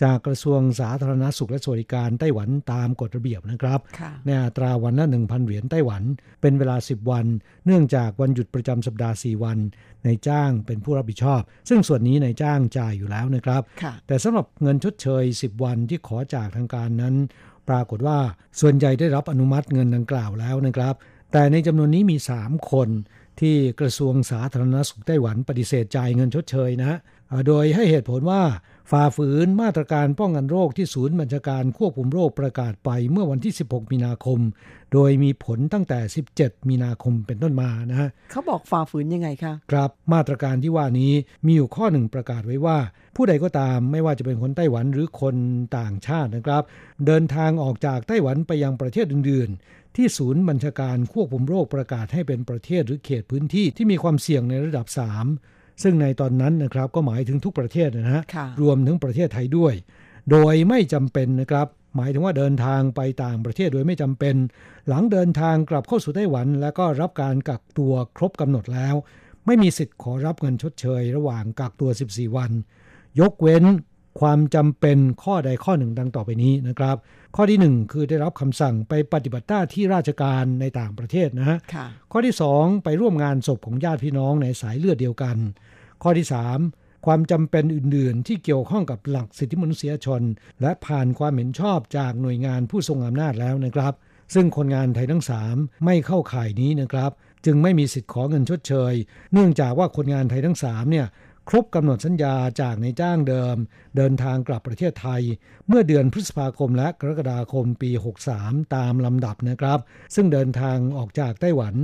[0.03, 6.03] จากกระทรวงสาธารณสุขและสวัสดิการไต้หวันตามกฎระเบียบนะครับค่ะในอัตราวันละ 1,000 เหรียญไต้หวัน
[6.41, 7.27] เป็นเวลา 10 วัน
[7.67, 9.59] เนื่องจากวันหยุดประจำสัปดาห์ 4 วัน
[10.07, 17.15] นายจ้างเป็นผู้รับผิดชอบ ซึ่งส่วนนี้นายจ้างจ่ายอยู่แล้วนะครับค่ะแต่สำหรับเงินชดเชย 10 วันที่ขอจากทางการนั้น
[17.69, 18.19] ปรากฏว่า
[18.61, 20.95] ส่วนใหญ่ได้รับอนุมัติเงินดังกล่าวแล้วนะครับ
[21.33, 22.89] แต่ในจำนวนนี้มี 3 คน
[23.41, 26.99] ที่กระทรวงสาธารณสุขไต้หวันปฏิเสธจ่ายเงินชดเชยนะฮะ
[27.29, 28.43] เอ่อโดยให้เหตุผลว่า
[28.91, 34.39] ฝ่าฝืนมาตรการป้องกันโรคที่ศูนย์บัญชาการควบคุมโรคประกาศไปเมื่อวันที่ 16 มีนาคม
[34.93, 36.01] โดยมีผลตั้งแต่
[36.35, 41.13] 17 มีนาคมเป็นต้นมานะฮะเขาบอกฝ่าฝืนยังไงคะครับมาตรการที่ว่านี้
[41.47, 42.79] มีอยู่ข้อหนึ่งประกาศไว้ว่า
[43.17, 45.37] ผู้ใดก็ตามไม่ว่าจะเป็นคนไต้หวันหรือคน
[45.79, 46.63] ต่างชาตินะครับ
[47.07, 54.99] เดินทางออกจากไต้หวันไปยังประเทศอื่นๆ ที่ศูนย์บัญชาการควบคุมโรคประกาศให้เป็นประเทศหรือเขตพื้นที่ที่มีความเสี่ยงในระดับ 3
[55.83, 59.75] ซึ่งในตอนนั้นนะครับก็หมายถึงทุกประเทศนะฮะค่ะรวมถึงประเทศไทยด้วย
[60.31, 61.67] โดยไม่จำเป็นนะครับ
[61.97, 64.35] หมายถึงว่าเดินทางไปต่างประเทศโดยไม่จำเป็น
[64.89, 68.95] หลังเดินทางกลับเข้าสู่ไต้หวัน แล้วก็รับการกักตัวครบกำหนดแล้ว
[69.47, 72.51] ไม่มีสิทธิ์ขอรับเงินชดเชย ระหว่างกักตัว 14 วัน
[73.21, 73.65] ยกเว้น
[74.21, 76.97] ความจำเป็นข้อใดข้อหนึ่งดังต่อไปนี้นะครับ
[77.37, 85.37] ข้อที่หนึ่งคือได้รับคำสั่งไปปฏิบัติหน้าที่ราชการในต่างประเทศนะฮะค่ะข้อที่ 2 ไปร่วมงานศพของญาติพี่น้องในสายเลือดเดียวกัน
[86.03, 86.27] ข้อที่
[86.67, 90.23] 3 ความจำเป็นอื่น ๆ ที่เกี่ยวข้องกับหลักสิทธิมนุษยชน
[90.61, 93.95] และผ่านความเห็นชอบจากหน่วยงานผู้ทรงอำนาจแล้วนะครับ
[94.35, 97.11] ซึ่งคนงานไทยทั้ง 3 ไม่เข้าข่ายนี้นะครับ
[97.47, 98.95] จึงไม่มีสิทธิ์ขอเงินชดเชย
[99.33, 101.07] เนื่องจากว่าคนงานไทยทั้ง3เนี่ย
[101.53, 103.57] ครบกำหนดสัญญาจากในายจ้างเดิม
[103.97, 105.23] เดินทางกลับประเทศไทย
[105.69, 107.91] เมื่อเดือนพฤษภาคมและกรกฎาคมปี
[108.33, 109.79] 63 ตามลำดับนะครับ
[110.15, 111.75] ซึ่งเดินทางออกจากไต้หวัน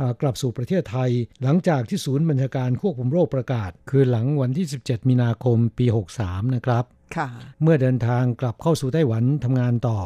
[0.00, 1.10] อ่ากลับสู่ประเทศไทย
[1.42, 5.86] หลังจากที่ศูนย์บัญชาการควบคุมโรคประกาศ คือหลังวันที่ 17 มีนาคมปี
[6.20, 6.84] 63 นะครับ
[7.16, 7.28] ค่ะ
[7.62, 9.98] เมื่อเดินทางกลับเข้าสู่ไต้หวันทำงานต่อ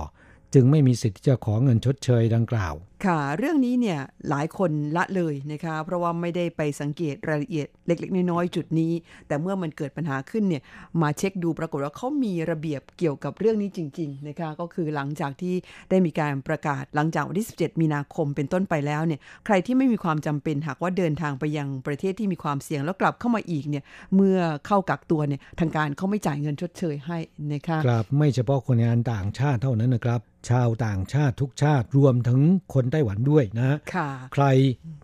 [0.54, 2.74] จึงไม่มีสิทธิ์ที่จะขอเงินชดเชยดังกล่าว
[3.06, 3.98] ค่ะ เรื่องนี้เนี่ย
[4.30, 8.92] หลายคนละเลยนะคะ เพราะว่าไม่ได้ไปสังเกตรายละเอียดเล็ก ๆ น้อยๆจุดนี้
[9.28, 10.62] แต่เมื่อมันเกิดปัญหาขึ้นเนี่ย
[11.02, 15.54] มาเช็คดูปรากฏว่าเขามีระเบียบเกี่ยวกับเรื่องนี้จริง ๆ นะคะ ก็คือหลังจากที่
[15.90, 23.84] ได้มีการประกาศหลังจากวันที่ 17 มีนาคมเป็นต้นไปแล้วเนี่ยใครที่ไม่มีความจำเป็นหากว่าเดินทางไปยังประเทศที่มีความเสี่ยงแล้วกลับเข้ามาอีกเนี่ย
[24.14, 27.18] เมื่อเข้ากักตัวเนี่ยทางการเขาไม่จ่ายเงินชดเชยให้
[27.52, 32.40] นะคะครับไม่เฉพาะคนงานต่างชาติเท่านั้นนะครับ ชาวต่างชาติทุกชาติรวมถึง
[32.74, 34.44] คนไต้หวันด้วยนะค่ะใคร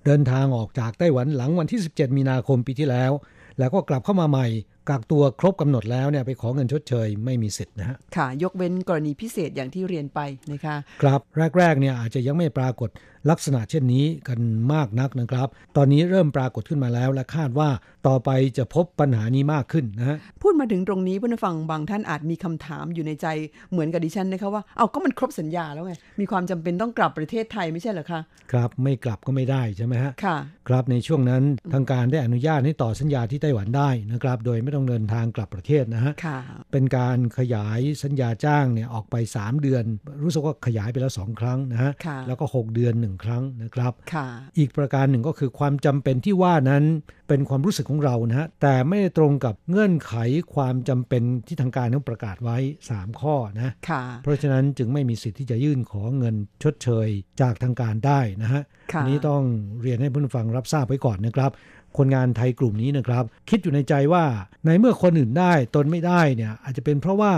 [0.05, 3.13] เดินทางออกจากไต้หวันหลังวันที่ 17 มีนาคมปีที่แล้ว
[3.59, 4.47] แล้วก็กลับเข้ามาใหม่
[4.91, 10.21] กักตัวครบกำหนดแล้วเนี่ยไปขอเงินชดเชยไม่มีสิทธิ์นะฮะค่ะ ยกเว้นกรณีพิเศษอย่างที่เรียนไป
[10.53, 11.21] นะคะครับ
[11.59, 12.91] แรกๆเนี่ยอาจจะยังไม่ปรากฏ
[13.31, 14.41] ลักษณะเช่นนี้กัน
[14.73, 17.69] มากนักนะครับ ตอนนี้เริ่มปรากฏขึ้นมาแล้ว และคาดว่า
[18.09, 23.27] ต่อไปจะพบปัญหานี้มากขึ้นนะฮะพูดมาถึงตรงนี้ผู้ฟังบางท่านอาจมีคำถามอยู่ในใจ
[23.73, 28.21] เหมือนกับดิฉันนะคะว่าเอาก็มันครบสัญญาแล้วไงมีความจำเป็นต้องกลับประเทศไทยไม่ใช่เหรอคะ
[28.53, 30.37] ครับไม่กลับก็ไม่ได้ใช่ไหมฮะค่ะ
[30.69, 36.39] ครับในช่วงนั้นทางการได้อนุญาตให้ต่อสัญญาที่ไต้หวันได้นะครับ โดยไม่ต้องเดินทางกลับประเทศนะฮะค่ะ
[36.73, 39.85] เป็นการขยายสัญญาจ้างเนี่ยออกไป 3 เดือน
[40.23, 44.27] รู้สึกว่าขยายไปแล้ว 2 ครั้งนะฮะค่ะแล้วก็ 6 เดือน 1 ครั้งนะครับค่ะ
[44.59, 46.85] อีกประการหนึ่งก็คือความจำเป็นที่ว่านั้น
[47.29, 50.15] เป็นความรู้สึกของเรานะฮะ แต่ไม่ได้ตรงกับเงื่อนไข
[50.55, 52.57] ความจำเป็นที่ทางการนั้นประกาศไว้
[52.91, 57.09] 3 ข้อนะค่ะเพราะฉะนั้นจึงไม่มีสิทธิ์ที่จะยื่นขอเงินชดเชย
[57.41, 58.63] จากทางการได้นะฮะ
[58.93, 59.43] ค่ะอันนี้ต้อง
[59.83, 61.51] เรียนให้ผู้ฟังรับทราบไว้ก่อนนะครับ
[61.97, 64.25] คนงานไทยกลุ่มนี้นะครับ คิดอยู่ในใจว่า
[64.67, 67.33] ในเมื่อคนอื่นได้ตนไม่ได้เนี่ยอาจจะเป็นเพราะว่า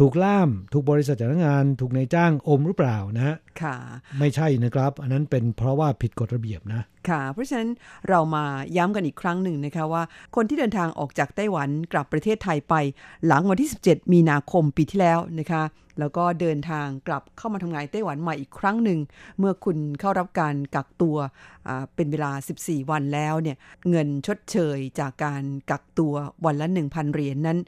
[0.00, 3.76] ถูกล่ามถูกบริษัทจ้างงาน ถูกนายจ้างอมหรือเปล่านะฮะค่ะ
[4.18, 7.70] ไม่ใช่นะครับ อันนั้นเป็นเพราะว่าผิดกฎระเบียบนะค่ะ เพราะฉะนั้น
[8.08, 8.44] เรามา
[8.76, 10.02] ย้ำกันอีกครั้งหนึ่งนะคะว่า
[10.36, 12.74] คนที่เดินทางออกจากไต้หวันกลับประเทศไทยไป
[13.26, 15.62] หลังวันที่ 17 มีนาคมปีที่แล้วนะคะ
[16.00, 18.98] แล้วก็เดินทางกลับเข้ามาทำงานไต้หวันใหม่อีกครั้งหนึ่ง
[19.38, 21.16] เมื่อคุณเข้ารับการกักตัว
[21.68, 22.32] อ่าเป็นเวลา
[22.62, 23.56] 14 วันแล้วเนี่ย
[23.90, 27.58] เงินชดเชยจากการกักตัววันละ 1,000 เหรียญนั้น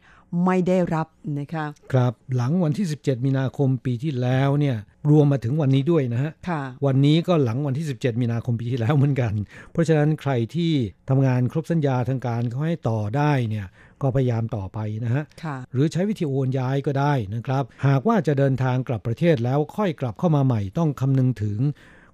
[0.44, 1.06] ไม่ได้รับ
[1.38, 4.76] นะคะครับหลังวันที่ 17 มีนาคมปีที่แล้วเนี่ย
[5.10, 9.32] รวมมาถึงวันนี้ด้วยนะฮะค่ะวันนี้ก็หลังวันที่ 17 มีนาคมปีที่แล้วเหมือนกัน
[9.72, 10.72] เพราะฉะนั้นใครที่
[11.08, 13.66] ทำงานครบสัญญาทางการเขาให้ต่อได้เนี่ย
[14.02, 21.58] ก็พยายามต่อไปนะฮะค่ะหรือใช้วิธีโอนย้ายก็ได้นะครับ หากว่าจะเดินทางกลับประเทศแล้วค่อยกลับเข้ามาใหม่ต้องคำนึงถึง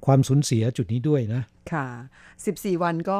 [0.06, 1.42] ความสูญเสียจุดนี้ด้วยนะ
[1.72, 1.86] ค่ะ
[2.34, 3.18] 14 วันก็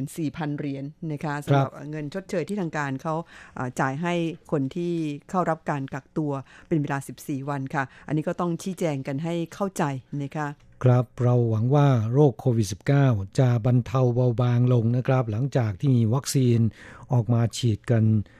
[0.00, 3.14] 14,000 เหรียญนะคะสำหรับเงินชดเชยที่ทางการเขา
[3.58, 4.14] อ่าจ่ายให้
[4.52, 4.92] คนที่
[5.30, 6.32] เข้ารับการกักตัว
[6.68, 9.84] เป็นเวลา 14 วันค่ะ อันนี้ก็ต้องชี้แจงกันให้เข้าใจ
[10.22, 10.48] นะคะ
[10.84, 12.68] ครับเราหวังว่าโรคโควิด
[13.02, 16.58] -19 จะบรรเทาเบาบางลงนะครับ หลังจากที่มีวัคซีน
[17.12, 18.37] ออกมาฉีดกันอ่า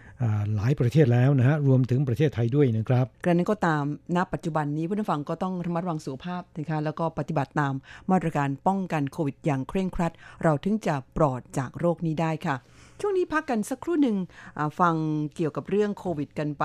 [0.56, 3.84] หลายประเทศแล้วนะฮะรวมถึงประเทศไทยด้วยนะครับกระนั้นก็ตาม
[4.16, 7.74] ณปัจจุบันนี้ผู้นฟังก็ต้องระมัดระวังสุขภาพนะคะแล้วก็ปฏิบัติตาม
[8.10, 10.12] มาตรการป้องกันโควิดอย่างเคร่งครัด
[10.42, 12.56] เราถึงจะปลอดจากโรคนี้ได้ค่ะ
[13.00, 14.16] ช่วงนี้พักกันสักครู่หนึ่ง
[14.58, 14.94] อ่าฟัง
[15.36, 16.64] เกี่ยวกับเรื่องโควิด กันไป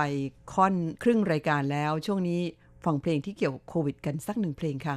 [0.54, 2.40] ค่อนครึ่งรายการแล้ว ช่วงนี้
[2.84, 4.96] ฟังเพลงที่เกี่ยวกับโควิด กันสักหนึ่งเพลงค่ะ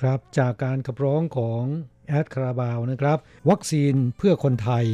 [0.00, 1.62] ครับจากการขับร้องของ
[2.08, 3.18] แอดคาราบาวนะครับ
[3.50, 4.86] วัคซีนเพื่อคนไทย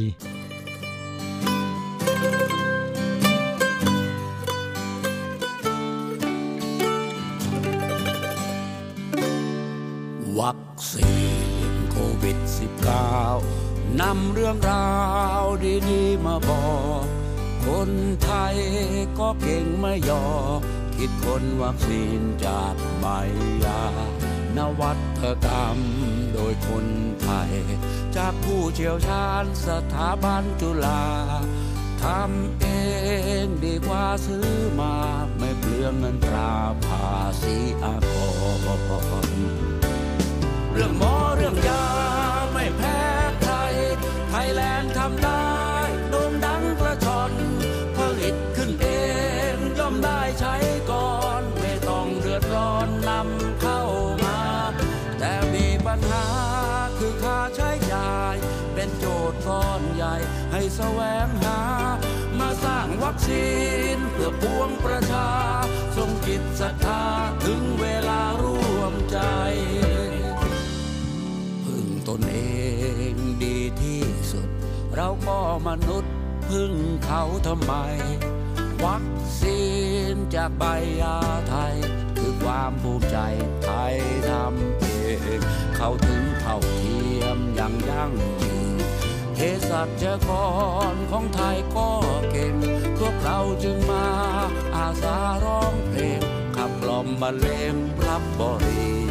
[10.85, 11.19] วัคซี
[11.71, 12.37] นโควิด
[13.17, 14.89] -19 นำเรื่องรา
[15.41, 15.43] ว
[15.89, 16.67] ดีๆมาบอ
[17.01, 17.05] ก
[17.65, 17.89] คน
[18.23, 18.55] ไทย
[19.19, 20.25] ก็เก่งไม่ยอ
[20.95, 23.05] คิดคนวัคซีนจากใบ
[23.63, 23.83] ยา
[24.57, 25.77] นวัตกรรม
[26.33, 26.85] โดยคน
[27.21, 27.51] ไทย
[28.17, 31.03] จากผู้เชี่ยวชาญสถาบันจุฬา
[32.03, 32.65] ทำเอ
[33.43, 34.95] งดีกว่าซื้อมา
[35.37, 36.53] ไม่เปลืองเงินตรา
[36.85, 37.09] ภา
[37.41, 39.64] ษีอากร
[40.75, 41.85] เรื่องหมอเรื่องยา
[42.53, 42.99] ไม่แพ้
[43.41, 43.55] ใคร
[44.29, 45.49] ไทยแลนด์ทำได้
[46.09, 47.31] โด่งดังกระชอน
[47.95, 48.87] ผลิตขึ้นเอ
[49.53, 50.55] งย่อมได้ใช้
[50.91, 53.81] ก่อน ไม่ต้องเดือดร้อนนำเข้า
[54.25, 54.39] มา
[55.19, 56.27] แต่มีปัญหา
[56.97, 58.35] คือค่าใช้จ่าย
[58.73, 60.15] เป็นโจทย์ก้อนใหญ่
[60.51, 61.59] ให้แสวงหา
[62.39, 63.47] มาสร้างวัคซี
[63.95, 65.29] นเพื่อปวงประชา
[65.95, 67.03] ทรงจิตศรัทธา
[67.45, 68.54] ถึงเวลาร่
[72.19, 72.37] นเอ
[73.13, 74.47] งดีที่สุด
[74.95, 75.37] เราก็
[75.67, 76.13] มนุษย์
[76.49, 76.73] พึ่ง
[77.05, 77.73] เขาทำไม
[78.83, 79.05] วัค
[79.39, 79.61] ซี
[80.13, 80.63] นจากใบ
[81.01, 81.17] ยา
[81.49, 81.75] ไทย
[82.17, 83.17] คือความภูมิใจ
[83.63, 83.95] ไทย
[84.29, 84.85] ทำเอ
[85.37, 85.39] ง
[85.75, 88.11] เขาถึงเท่าเทียมอย่างยั่ง
[88.41, 88.77] ยืน
[89.33, 89.37] เภ
[89.69, 90.31] สัชก
[90.93, 91.89] รของไทยก็
[92.31, 92.55] เก่ง
[92.99, 94.05] พวกเราจึงมา
[94.75, 96.21] อาสาร้องเพลง
[96.55, 99.04] ขับกล่อมบรรเลงรับบริ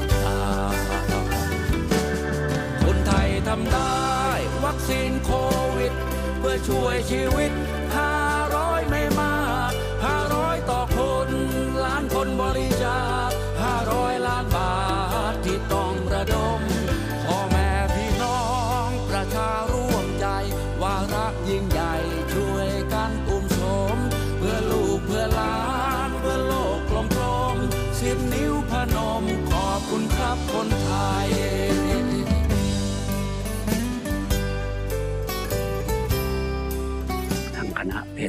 [6.68, 7.50] ช่วยชีวิต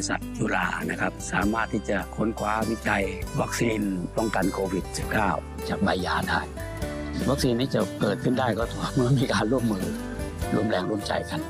[0.09, 3.03] สัชจุฬานะครับ สามารถที่จะค้นคว้าวิจัย
[3.41, 3.79] วัคซีน
[4.17, 4.85] ป้องกันโควิด
[5.27, 6.41] -19 จากใบยาได้
[7.29, 9.85] วัคซีนนี้จะเกิดขึ้นได้ก็ต่อเมื่อมีการร่วมมือ
[10.53, 11.41] ร่วมแรงร่วมใจกัน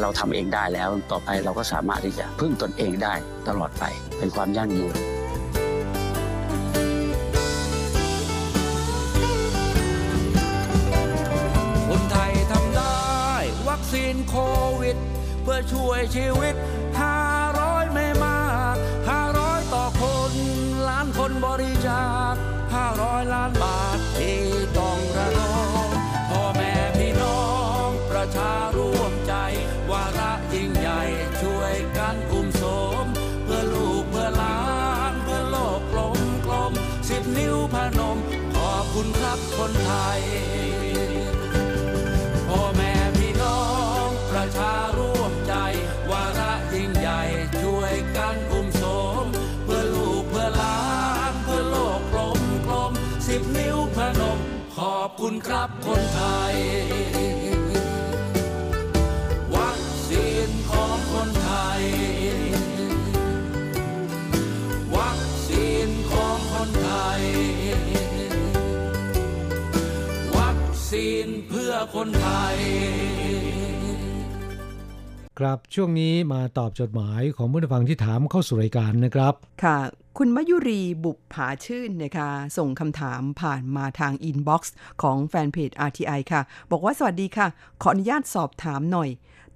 [0.00, 3.14] เราทำเองได้แล้วต่อไปเราก็สามารถที่จะพึ่งตนเองได้
[3.48, 3.84] ตลอดไป
[4.18, 4.96] เป็นความยั่งยืน
[11.88, 12.98] คนไทยทำได้
[13.68, 14.36] วัคซีนโค
[14.80, 14.96] วิด
[15.42, 16.54] เพื่อช่วยชีวิต
[17.98, 18.40] ไม่มา
[18.74, 18.76] ก
[19.24, 20.32] 500ต่อคน
[20.88, 22.34] ล้านคนบริจาค
[22.84, 24.22] 500ล้านบาทเอ
[24.66, 24.67] ง
[55.30, 56.22] คุณครับคนไท
[56.52, 56.54] ย
[59.56, 61.82] วัคซีนของคนไทย
[64.96, 67.22] วัคซีนของคนไทย
[70.36, 70.60] วัค
[70.90, 72.56] ซีนเพื่อคนไทย
[75.38, 79.78] ครับช่วงนี้มาตอบจดหมายของผู้ฟังที่ถามเข้าสู่รายการนะครับ ค่ะ
[80.22, 86.40] คุณมยุรีบุปผาชื่นนะคะส่งคำถามผ่านมาทางอินบ็อกซ์ของแฟนเพจ RTI ค่ะ
[86.70, 87.46] บอกว่าสวัสดีค่ะ
[87.82, 89.08] ขออนุญาตสอบถามหน่อย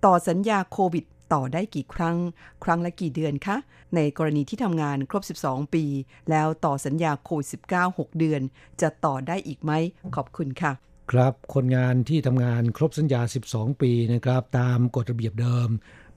[0.05, 2.17] ต่อสัญญาโควิดต่อได้กี่ครั้ง
[2.65, 3.57] ครั้งละกี่เดือนคะ
[3.95, 5.85] ในกรณีที่ทำงานครบ 12 ปี
[6.31, 8.41] แล้วต่อสัญญาโควิด 19 6 เดือน
[8.81, 9.73] จะต่อได้อีกไหม
[10.17, 10.73] ขอบคุณค่ะ
[11.11, 13.21] ครับคนงานที่ทำงานครบสัญญา
[13.53, 15.69] 12 ปีนะครับ ตามกฎระเบียบเดิม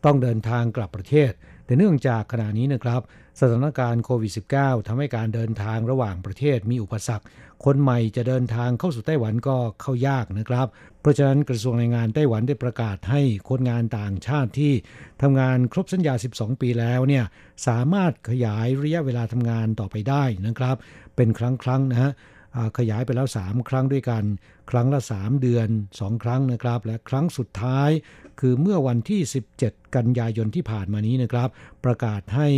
[0.06, 1.32] ต้องเดินทางกลับประเทศ
[1.66, 3.02] แต่เนื่องจากขณะนี้นะครับ
[3.40, 7.26] สถานการณ์โควิด -19 ทำให้การเดินทางระหว่างประเทศมีอุปสรรค
[7.66, 10.68] คนใหม่จะเดินทางเข้าสู่ไต้หวันก็เข้ายากนะครับ
[11.02, 14.74] เพราะฉะนั้นกระทรวงแรงงานไต้หวันได้ประกาศให้คนงานต่างชาติที่
[15.22, 17.26] ทำงานครบสัญญา 12 ปีแล้วเนี่ย
[17.68, 20.76] สามารถขยายระยะเวลาทำงานต่อไปได้นะครับ
[21.16, 22.12] เป็นครั้งครั้งนะฮะ
[22.78, 24.24] ขยายไปแล้ว 3 ครั้งด้วยกัน
[24.72, 27.90] ครั้งละ 3 เดือน 2 ครั้งนะครับ และครั้งสุดท้าย
[28.40, 29.22] คือเมื่อวันที่
[29.58, 31.50] 17 กันยายนที่ผ่านมานี้นะครับ
[31.86, 32.50] ประกาศให้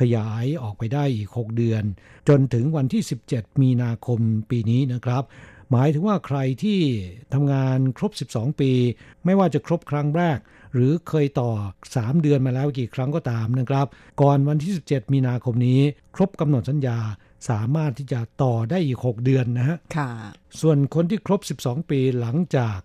[0.00, 1.82] ขยายออกไปได้อีก 6 เดือน
[2.28, 4.20] จนถึงวันที่ 17 มีนาคม
[4.50, 5.24] ปีนี้นะครับ
[5.70, 6.80] หมายถึงว่าใครที่
[7.32, 8.72] ทำงานครบ 12 ปี
[9.24, 10.38] ไม่ว่าจะครบครั้งแรก
[10.74, 11.50] หรือเคยต่อ
[11.88, 13.86] 3 เดือนมาแล้วกี่ครั้งก็ตามนะครับ
[14.20, 15.80] ก่อนวันที่ 17 มีนาคมนี้
[16.16, 16.98] ครบกำหนดสัญญา
[17.50, 20.10] สามารถที่จะต่อได้อีก 6 เดือนนะฮะค่ะ
[20.60, 22.78] ส่วนคนที่ครบ 12 ปีหลังจาก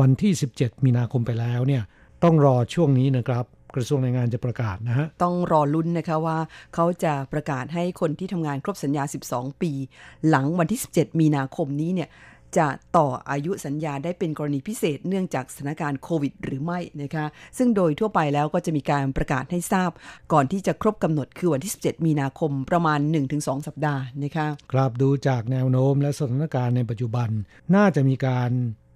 [0.00, 1.82] วันที่ 17 มีนาคมไปแล้วเนี่ย
[2.24, 3.44] ต้องรอช่วงนี้นะครับ
[3.76, 6.38] กระทรวงแรงงานจะประกาศนะฮะ ต้องรอลุ้นนะคะว่า
[6.74, 9.72] เขาจะประกาศให้คนที่ทำงานครบสัญญา 12 ปี
[10.28, 12.10] หลังวันที่ 17 มีนาคมนี้เนี่ย
[12.58, 17.26] จะต่ออายุสัญญาได้เป็นกรณีพิเศษเนื่องจากสถานการณ์โควิดหรือไม่นะคะ
[17.58, 19.90] ซึ่งโดยทั่วไปแล้วก็จะมีการประกาศให้ทราบ
[20.32, 23.00] ก่อนที่จะครบกำหนดคือวันที่ 17 มีนาคมประมาณ
[23.32, 27.28] 1-2 สัปดาห์นะคะ ครับดูจากแนวโน้มและสถานการณ์ในปัจจุบัน
[27.74, 28.50] น่าจะมีการ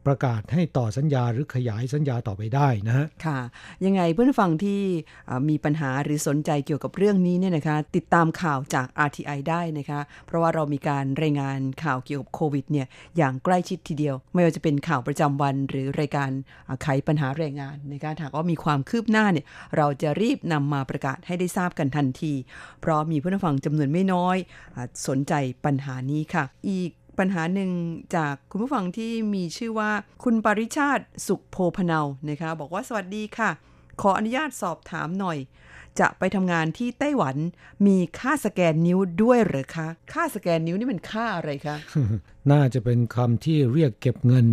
[0.06, 3.40] ประกาศให้ต่อสัญญาหรือขยายสัญญาต่อไปได้นะฮะค่ะ
[3.84, 4.80] ยังไงเพื่อนฟังที่
[5.48, 12.86] มีปัญหาหรือสนใจเกี่ยวกับเรื่องนี้เนี่ยนะคะ ติดตามข่าวจาก RTI ได้นะคะ เพราะว่าเรามีการรายงานข่าวเกี่ยวกับโควิดเนี่ย
[13.16, 16.30] อย่างใกล้ชิดทีเดียว ไม่ว่าจะเป็นข่าวประจำวันหรือรายการ
[16.82, 19.46] ไขปัญหาแรงงานนะคะหากว่ามีความคืบหน้าเนี่ย
[19.76, 22.32] เราจะรีบนำมาประกาศให้ได้ทราบกันทันที
[22.80, 24.36] เพราะมีเพื่อนฟังจำนวนไม่น้อย
[25.08, 25.32] สนใจ
[25.64, 27.70] ปัญหานี้ค่ะ อีก ปัญหาหนึ่ง
[28.16, 29.90] จากคุณผู้ฟังที่มีชื่อว่า
[30.24, 33.50] คุณปริชาติสุขโพพเนานะคะ บอกว่าสวัสดีค่ะ
[34.00, 35.38] ขออนุญาตสอบถามหน่อย
[36.00, 37.36] จะไปทำงานที่ไต้หวัน
[37.86, 41.76] มีค่าสแกนนิ้วด้วยหรือคะ ค่าสแกนนิ้วนี่มันค่าอะไรคะ
[42.52, 44.46] น่าจะเป็นคำที่เรียกเก็บเงิน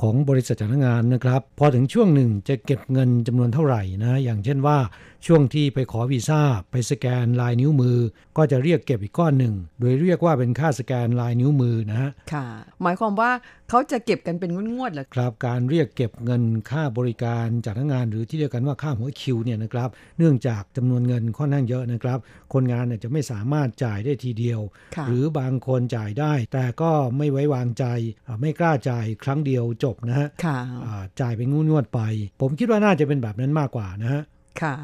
[0.00, 4.78] ของบริษัทจ้างงานนะครับ พอถึงช่วงหนึ่งจะเก็บเงินจำนวนเท่าไหร่นะอย่างเช่นว่า
[5.26, 6.40] ช่วงที่ไปขอวีซ่า
[6.70, 7.98] ไปสแกนลายนิ้วมือ
[8.36, 12.46] ก็จะเรียกเก็บอีกก้อนหนึ่ง โดยเรียกว่าเป็นค่าสแกนลายนิ้วมือนะฮะค่ะ
[12.82, 13.30] หมายความว่า
[13.68, 19.88] เขาจะเก็บกันเป็นงวดๆเหรอครับ การเรียกเก็บเงินค่าบริการจากพนักงาน หรือที่เรียกกันว่าค่าหัวคิวเนี่ยนะครับ
[20.18, 22.18] เนื่องจากจำนวนเงินค่อนข้างเยอะนะครับ
[22.52, 24.60] คนงานเนี่ยจะไม่สามารถจ่ายได้ทีเดียว
[24.96, 27.84] ค่ะหรือบางคนจ่ายได้ แต่ก็ไม่ไว้วางใจ
[28.26, 32.00] อ่าไม่กล้าจ่ายครั้งเดียวจบนะฮะค่ะอ่าจ่ายเป็นงวดๆไป
[32.40, 34.22] ผมคิดว่าน่าจะเป็นแบบนั้นมากกว่านะฮะ
[34.62, 34.74] ค่ะ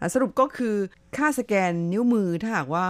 [0.00, 0.74] อะ สรุปก็คือ
[1.16, 2.86] ค่าสแกนนิ้วมือถ้าหากว่า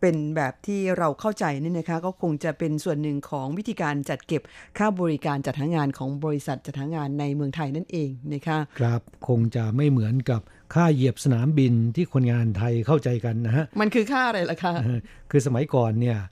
[0.00, 4.42] เป็นแบบที่เราเข้าใจนี่นะคะ ก็คงจะเป็นส่วนหนึ่งของวิธีการจัดเก็บ
[4.78, 10.40] ค่าบริการจัดหางานของบริษัทจัดหางานในเมืองไทยนั่นเองนะคะครับคงจะไม่เหมือนกับ
[10.74, 14.74] ค่าเหยียบสนามบินที่คนงานไทยเข้าใจกันนะฮะมันคือค่าอะไรล่ะคะ
[15.30, 16.22] คือสมัยก่อนเนี่ยอ่า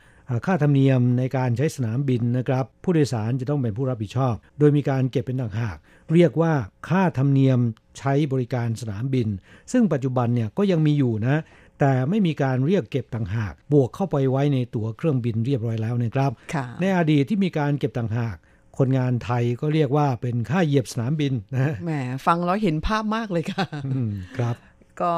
[0.46, 5.76] ค่าธรรมเนียมในการใช้สนามบินนะครับ ผู้โดยสารจะต้องเป็นผู้รับผิดชอบ โดยมีการเก็บเป็นต่างหาก
[6.12, 6.52] เรียกว่า
[6.88, 7.58] ค่าธรรมเนียม
[7.98, 9.28] ใช้บริการสนามบิน
[9.72, 11.36] ซึ่งปัจจุบันเนี่ยก็ยังมีอยู่นะ
[11.80, 18.36] แต่ไม่มีการเรียกเก็บต่างหาก บวกเข้าไปไว้ในตั๋วเครื่องบินเรียบร้อยแล้วนะครับค่ะในอดีตที่มีการเก็บต่างหาก
[18.78, 21.92] คนงานไทยก็เรียกว่าเป็นค่าเหยียบสนามบินนะฮะแหม
[22.26, 24.56] ฟังแล้วเห็นภาพมากเลยค่ะอืมครับ
[25.02, 25.12] ก็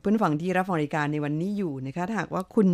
[0.00, 2.68] เพื่อนฝั่งที่รับฟังรายการในวันนี้อยู่นะคะถ้าหากว่าคุณ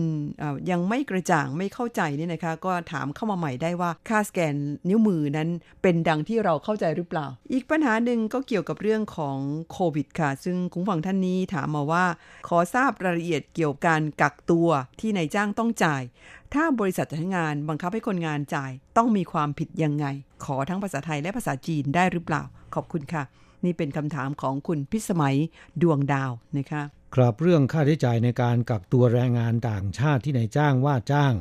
[0.70, 4.54] ยังไม่กระจ่างไม่เข้าใจนี่นะคะ ก็ถามเข้ามาใหม่ได้ว่าค่าสแกน
[4.88, 5.48] นิ้วมือนั้น
[5.82, 9.38] เป็นดังที่เราเข้าใจหรือเปล่า อีกปัญหาหนึ่งก็เกี่ยวกับเรื่องของ
[9.72, 12.04] โควิดค่ะ ซึ่งคุณฝั่งท่านนี้ถามมาว่า
[12.48, 14.68] ขอทราบรายละเอียดเกี่ยวกับการกักตัว
[15.00, 16.02] ที่นายจ้างต้องจ่าย
[16.54, 20.06] ถ้าบริษัทจัดงานบังคับให้คนงานจ่ายต้องมีความผิดยังไง
[20.44, 22.42] ขอทั้งภาษาไทยและภาษาจีนได้หรือเปล่า
[22.74, 23.22] ขอบคุณค่ะ
[23.64, 25.36] นี่เป็นคำถามของคุณพิสมัย
[25.82, 26.82] ดวงดาวนะคะ
[27.14, 31.34] ครับเรื่องค่าใช้จ่ายในการกักตัวแรงงานต่างชาติที่นายจ้างว่าจ้าง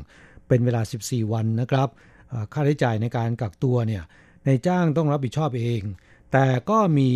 [0.47, 1.89] เป็นเวลา 14 วันนะครับ
[2.53, 4.03] ค่าใช้จ่ายในการกักตัวเนี่ย
[4.47, 5.81] นายจ้างต้องรับผิดชอบเอง
[6.31, 7.11] แต่ก็มี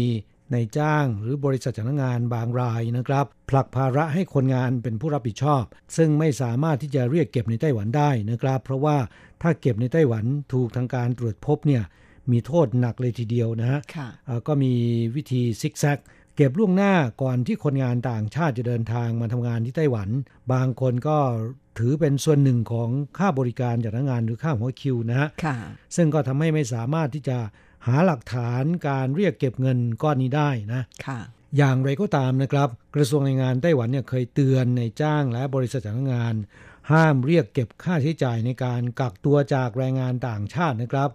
[0.53, 5.63] นายจ้างหรือบริษัทจ้างงานบางรายนะครับผลักภาระให้คนงานเป็นผู้รับผิดชอบ
[5.97, 8.97] ซึ่งไม่สามารถที่จะเรียกเก็บในไต้หวันได้นะครับ เพราะว่า
[9.41, 11.83] ถ้าเก็บในไต้หวันถูกทางการตรวจพบเนี่ย
[12.31, 14.73] มีโทษหนักเลยทีเดียวนะฮะค่ะอ่าก็มี
[15.15, 15.99] วิธีซิกแซก
[16.35, 20.09] เก็บล่วงหน้าก่อนที่คนงานต่างชาติจะเดินทางมาทำงานที่ไต้หวัน
[20.53, 21.17] บางคนก็
[21.79, 25.55] ถือเป็นส่วนหนึ่งของค่าบริการจากพนักงานหรือค่าหัวคิวนะฮะค่ะ
[25.95, 27.37] ซึ่งก็ทำให้ไม่สามารถที่จะ
[27.87, 31.19] หาหลักฐานการเรียกเก็บเงินก้อนนี้ได้นะค่ะ
[31.57, 36.35] อย่างไรก็ตามนะครับ กระทรวงแรงงานไต้หวันเนี่ยเคยเตือนในจ้างและบริษัทจ้างงาน
[36.91, 41.09] ห้ามเรียกเก็บค่าใช้จ่ายในการกักตัวจากแรงงานต่างชาตินะครับ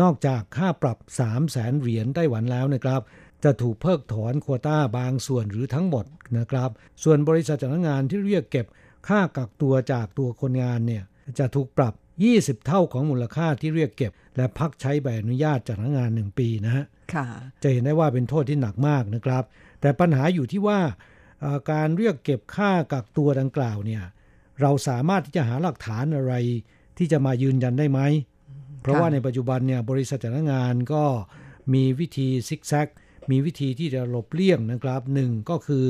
[0.00, 3.00] นอกจากค่าปรับ 3 0 0แสนเหรียญไต้หวันแล้วนะครับ
[3.44, 6.04] จจะถูกเพิกถอนโควต้าบางส่วนหรือทั้งหมด
[6.38, 6.70] นะครับ
[7.02, 8.66] ส่วนบริษัทจ้างงานที่เรียกเก็บ
[9.08, 11.02] ค่ากักตัวจากตัวคนงานเนี่ย
[11.38, 11.94] จะถูกปรับ
[12.30, 16.84] 20 เท่าของมูลค่าที่เรียกเก็บ และพักใช้ใบอนุญาตจากงาน 1 ปีนะฮะ
[17.14, 17.26] ค่ะ
[17.62, 19.44] จะเห็นได้ว่าเป็นโทษที่หนักมากนะครับ
[19.80, 20.80] แต่ปัญหาอยู่ที่ว่า
[21.40, 24.02] เอ่อการเรียกเก็บค่ากักตัวดังกล่าวเนี่ย
[24.60, 26.34] เราสามารถที่จะหาหลักฐานอะไร
[26.98, 28.00] ที่จะมายืนยันได้ไหม
[28.84, 31.04] เพราะว่าในปัจจุบันเนี่ยบริษัทจ้างงานก็
[31.74, 32.88] มีวิธีซิกแซก
[33.30, 35.84] มีวิธีที่จะหลบเลี่ยงนะครับหนึ่งก็คือ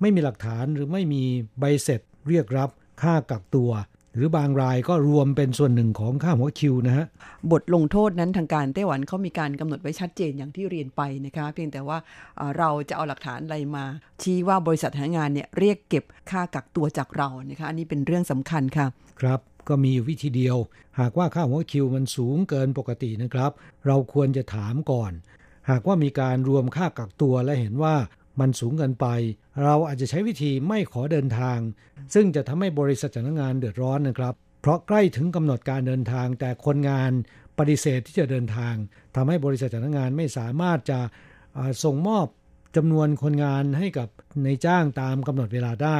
[0.00, 1.22] ไม่มีหลักฐานหรือไม่มี
[1.60, 2.70] ใบเสร็จเรียกรับ
[3.02, 3.70] ค่ากักตัว
[4.14, 7.06] หรือบางรายก็รวมเป็นส่วนหนึ่งของค่าหัวคิวนะฮะ
[7.52, 11.98] บทลงโทษนั้นทางการไต้หวันเขามีการกำหนดไว้ชัดเจนอย่างที่เรียนไปนะคะเพียงแต่ว่า
[12.36, 13.84] เอ่อเราจะเอาหลักฐานอะไรมา
[14.22, 18.86] ชี้ว่าบริษัทหางานเนี่ยเรียกเก็บค่ากักตัวจากเรานะคะอันนี้เป็นเรื่องสำคัญค่ะ
[19.20, 20.56] ครับ ก็มีอยู่วิธีเดียว
[21.00, 23.52] หากว่าค่าหัวคิวมันสูงเกินปกตินะครับ
[23.86, 25.12] เราควรจะถามก่อน
[25.70, 27.94] หากว่ามีการรวมค่ากักตัวและเห็นว่า
[28.40, 29.06] มันสูงเกินไป
[29.64, 31.58] เราอาจจะใช้วิธีไม่ขอเดินทาง
[32.14, 37.10] ซึ่งจะทำให้บริษัทจ้างงานเดือดร้อนนะครับ เพราะใกล้ถึงกำหนดการเดินทาง แต่คนงาน
[37.58, 38.74] ปฏิเสธที่จะเดินทาง
[39.16, 41.00] ทำให้บริษัทจ้างงานไม่สามารถจะ
[41.54, 42.26] เอ่อส่งมอบ
[42.76, 44.08] จำนวนคนงานให้กับ
[44.44, 45.98] ในายจ้างตามกำหนดเวลาได้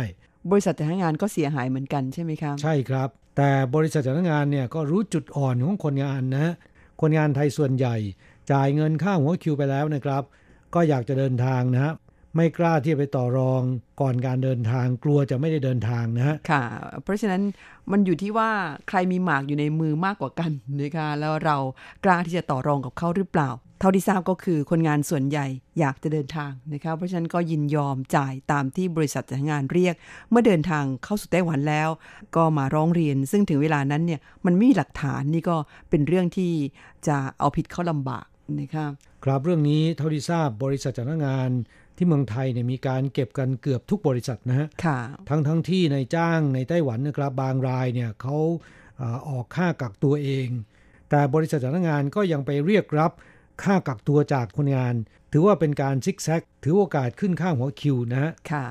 [0.51, 6.55] บริษัทจ้างงานก็เสียหายเหมือนกันใช่ไหมคะใช่ครับ แต่บริษัทจ้างงานเนี่ยก็รู้จุดอ่อนของคนงานนะ
[7.01, 7.97] คนงานไทยส่วนใหญ่
[8.51, 10.23] จ่ายเงินค่าหัวคิวไปแล้วนะครับ
[10.75, 11.93] ก็อยากจะเดินทางนะฮะ
[12.37, 13.63] ไม่กล้าที่จะไปต่อรอง
[14.01, 16.63] ก่อนการเดินทางกลัวจะไม่ได้เดินทางนะฮะค่ะ
[17.03, 17.43] เพราะฉะนั้น
[17.91, 18.51] มันอยู่ที่ว่า
[18.89, 21.57] ใครมีหมากอยู่ในมือมากกว่ากันนะคะแล้วเรา
[22.05, 25.47] กล้าที่จะต่อรองกับเขาหรือเปล่า เท่าที่ทราบก็คือคนงานส่วนใหญ่
[25.79, 29.95] อยากจะเดินทางนะคะเพราะฉะนั้นก็ยินยอมจ่ายตามที่บริษัทจ้างงานเรียก
[30.31, 31.89] เมื่อเดินทางเข้าสู่ไต้หวันแล้ว
[32.37, 35.57] ก็มาร้องเรียน ซึ่งถึงเวลานั้นเนี่ยมันไม่มีหลักฐานนี่ก็
[35.91, 36.53] เป็นเรื่องที่
[37.07, 38.27] จะเอาผิดเขาลำบาก
[38.61, 38.87] นะคะ
[39.25, 41.51] ครับเรื่องนี้เท่าที่ทราบบริษัทจ้างงาน
[41.97, 44.99] ที่เมืองไทยเนี่ยมีการเก็บกันเกือบทุกบริษัทนะฮะค่ะ
[45.29, 48.37] ทั้งทั้งที่ในจ้างในไต้หวันนะครับบางรายเนี่ยเขา
[48.99, 50.49] เอ่อออกค่ากักตัวเอง
[51.11, 53.13] แต่บริษัทจ้างงานก็ยังไปเรียกรับ
[53.63, 54.95] ค่ากักตัวจากคนงาน
[55.33, 58.67] ถือว่าเป็นการซิกแซก ถือโอกาสขึ้นค่าหัวคิวนะฮะค่ะ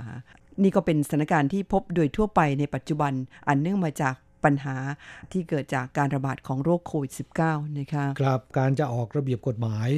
[0.64, 3.14] นี่ก็เป็นสถานการณ์ที่พบโดยทั่วไปในปัจจุบัน
[3.48, 4.76] อันเนื่องมาจากปัญหา
[5.32, 7.12] ที่เกิดจากการระบาดของโรคโควิด
[7.44, 9.90] -19 นะคะครับการจะออกระเบียบกฎหมาย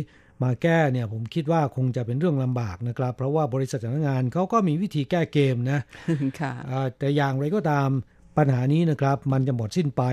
[0.44, 5.80] มาแก้เนี่ยผมคิดว่าคงจะเป็นเรื่องลำบากนะครับ เพราะว่าบริษัทจ้างงานเขาก็มีวิธีแก้เกมนะ
[6.40, 7.90] ค่ะอ่าแต่อย่างไรก็ตาม
[8.38, 10.04] ปัญหานี้นะครับ มันจะหมดสิ้นไป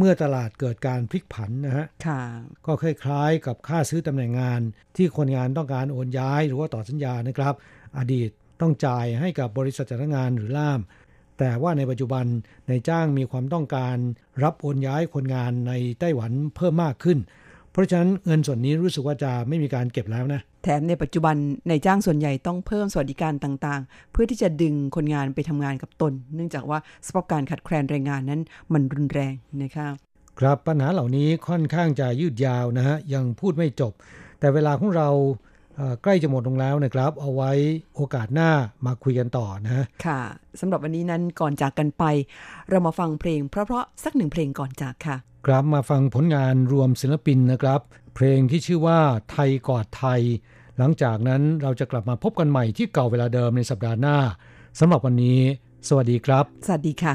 [0.00, 2.20] เมื่อตลาดเกิดการพลิกผันนะฮะค่ะ
[2.66, 4.60] ก็คล้ายๆ กับค่าซื้อตำแหน่งงาน
[4.96, 7.54] ที่คนงานต้องการโอนย้ายหรือว่าต่อสัญญานะครับ
[7.98, 8.30] อดีต
[8.60, 10.80] ต้องจ่ายให้กับบริษัทจ้างงานหรือล่าม
[11.38, 12.24] แต่ว่าในปัจจุบัน
[12.68, 13.96] ในายจ้างมีความต้องการ
[14.44, 17.18] รับโอนย้ายคนงานในไต้หวันเพิ่มมากขึ้น
[17.70, 21.36] เพราะฉะนั้นเงินส่วนนี้รู้สึกว่าจะไม่มีการเก็บแล้วนะ แถมในปัจจุบัน
[21.68, 28.40] ในายจ้างส่วนใหญ่ต้องเพิ่มสวัสดิการต่างๆ เพื่อที่จะดึงคนงานไปทำงานกับตน เนื่องจากว่าสภาพการขาดแคลนแรงงานนั้น
[28.72, 29.88] มันรุนแรงนะคะ
[30.38, 33.92] ครับปัญหาเหล่านี้ค่อนข้างจะยืดยาวนะฮะยังพูดไม่จบ
[34.40, 35.08] แต่เวลาของเรา
[35.76, 37.52] เอ่อใกล้จะหมดลงแล้วนะครับ เอาไว้
[37.94, 38.50] โอกาสหน้า
[38.86, 40.20] มาคุยกันต่อนะฮะค่ะ
[40.60, 42.04] สำหรับวันนี้นั้นก่อนจากกันไป
[42.70, 47.80] เรามาฟังเพลงเพราะๆสักหนึ่งเพลงก่อนจากค่ะ ครับมาฟังผลงานรวมศิลปินนะครับ
[48.22, 49.00] เพลงที่ชื่อว่า
[49.30, 50.20] ไทยกอดไทย
[50.78, 54.16] หลังจากนั้นเราจะกลับมาพบกันใหม่ที่เก่าเวลาเดิมในสัปดาห์หน้า
[54.80, 55.40] สำหรับวันนี้
[55.88, 57.14] สวัสดีครับ สวัสดีค่ะ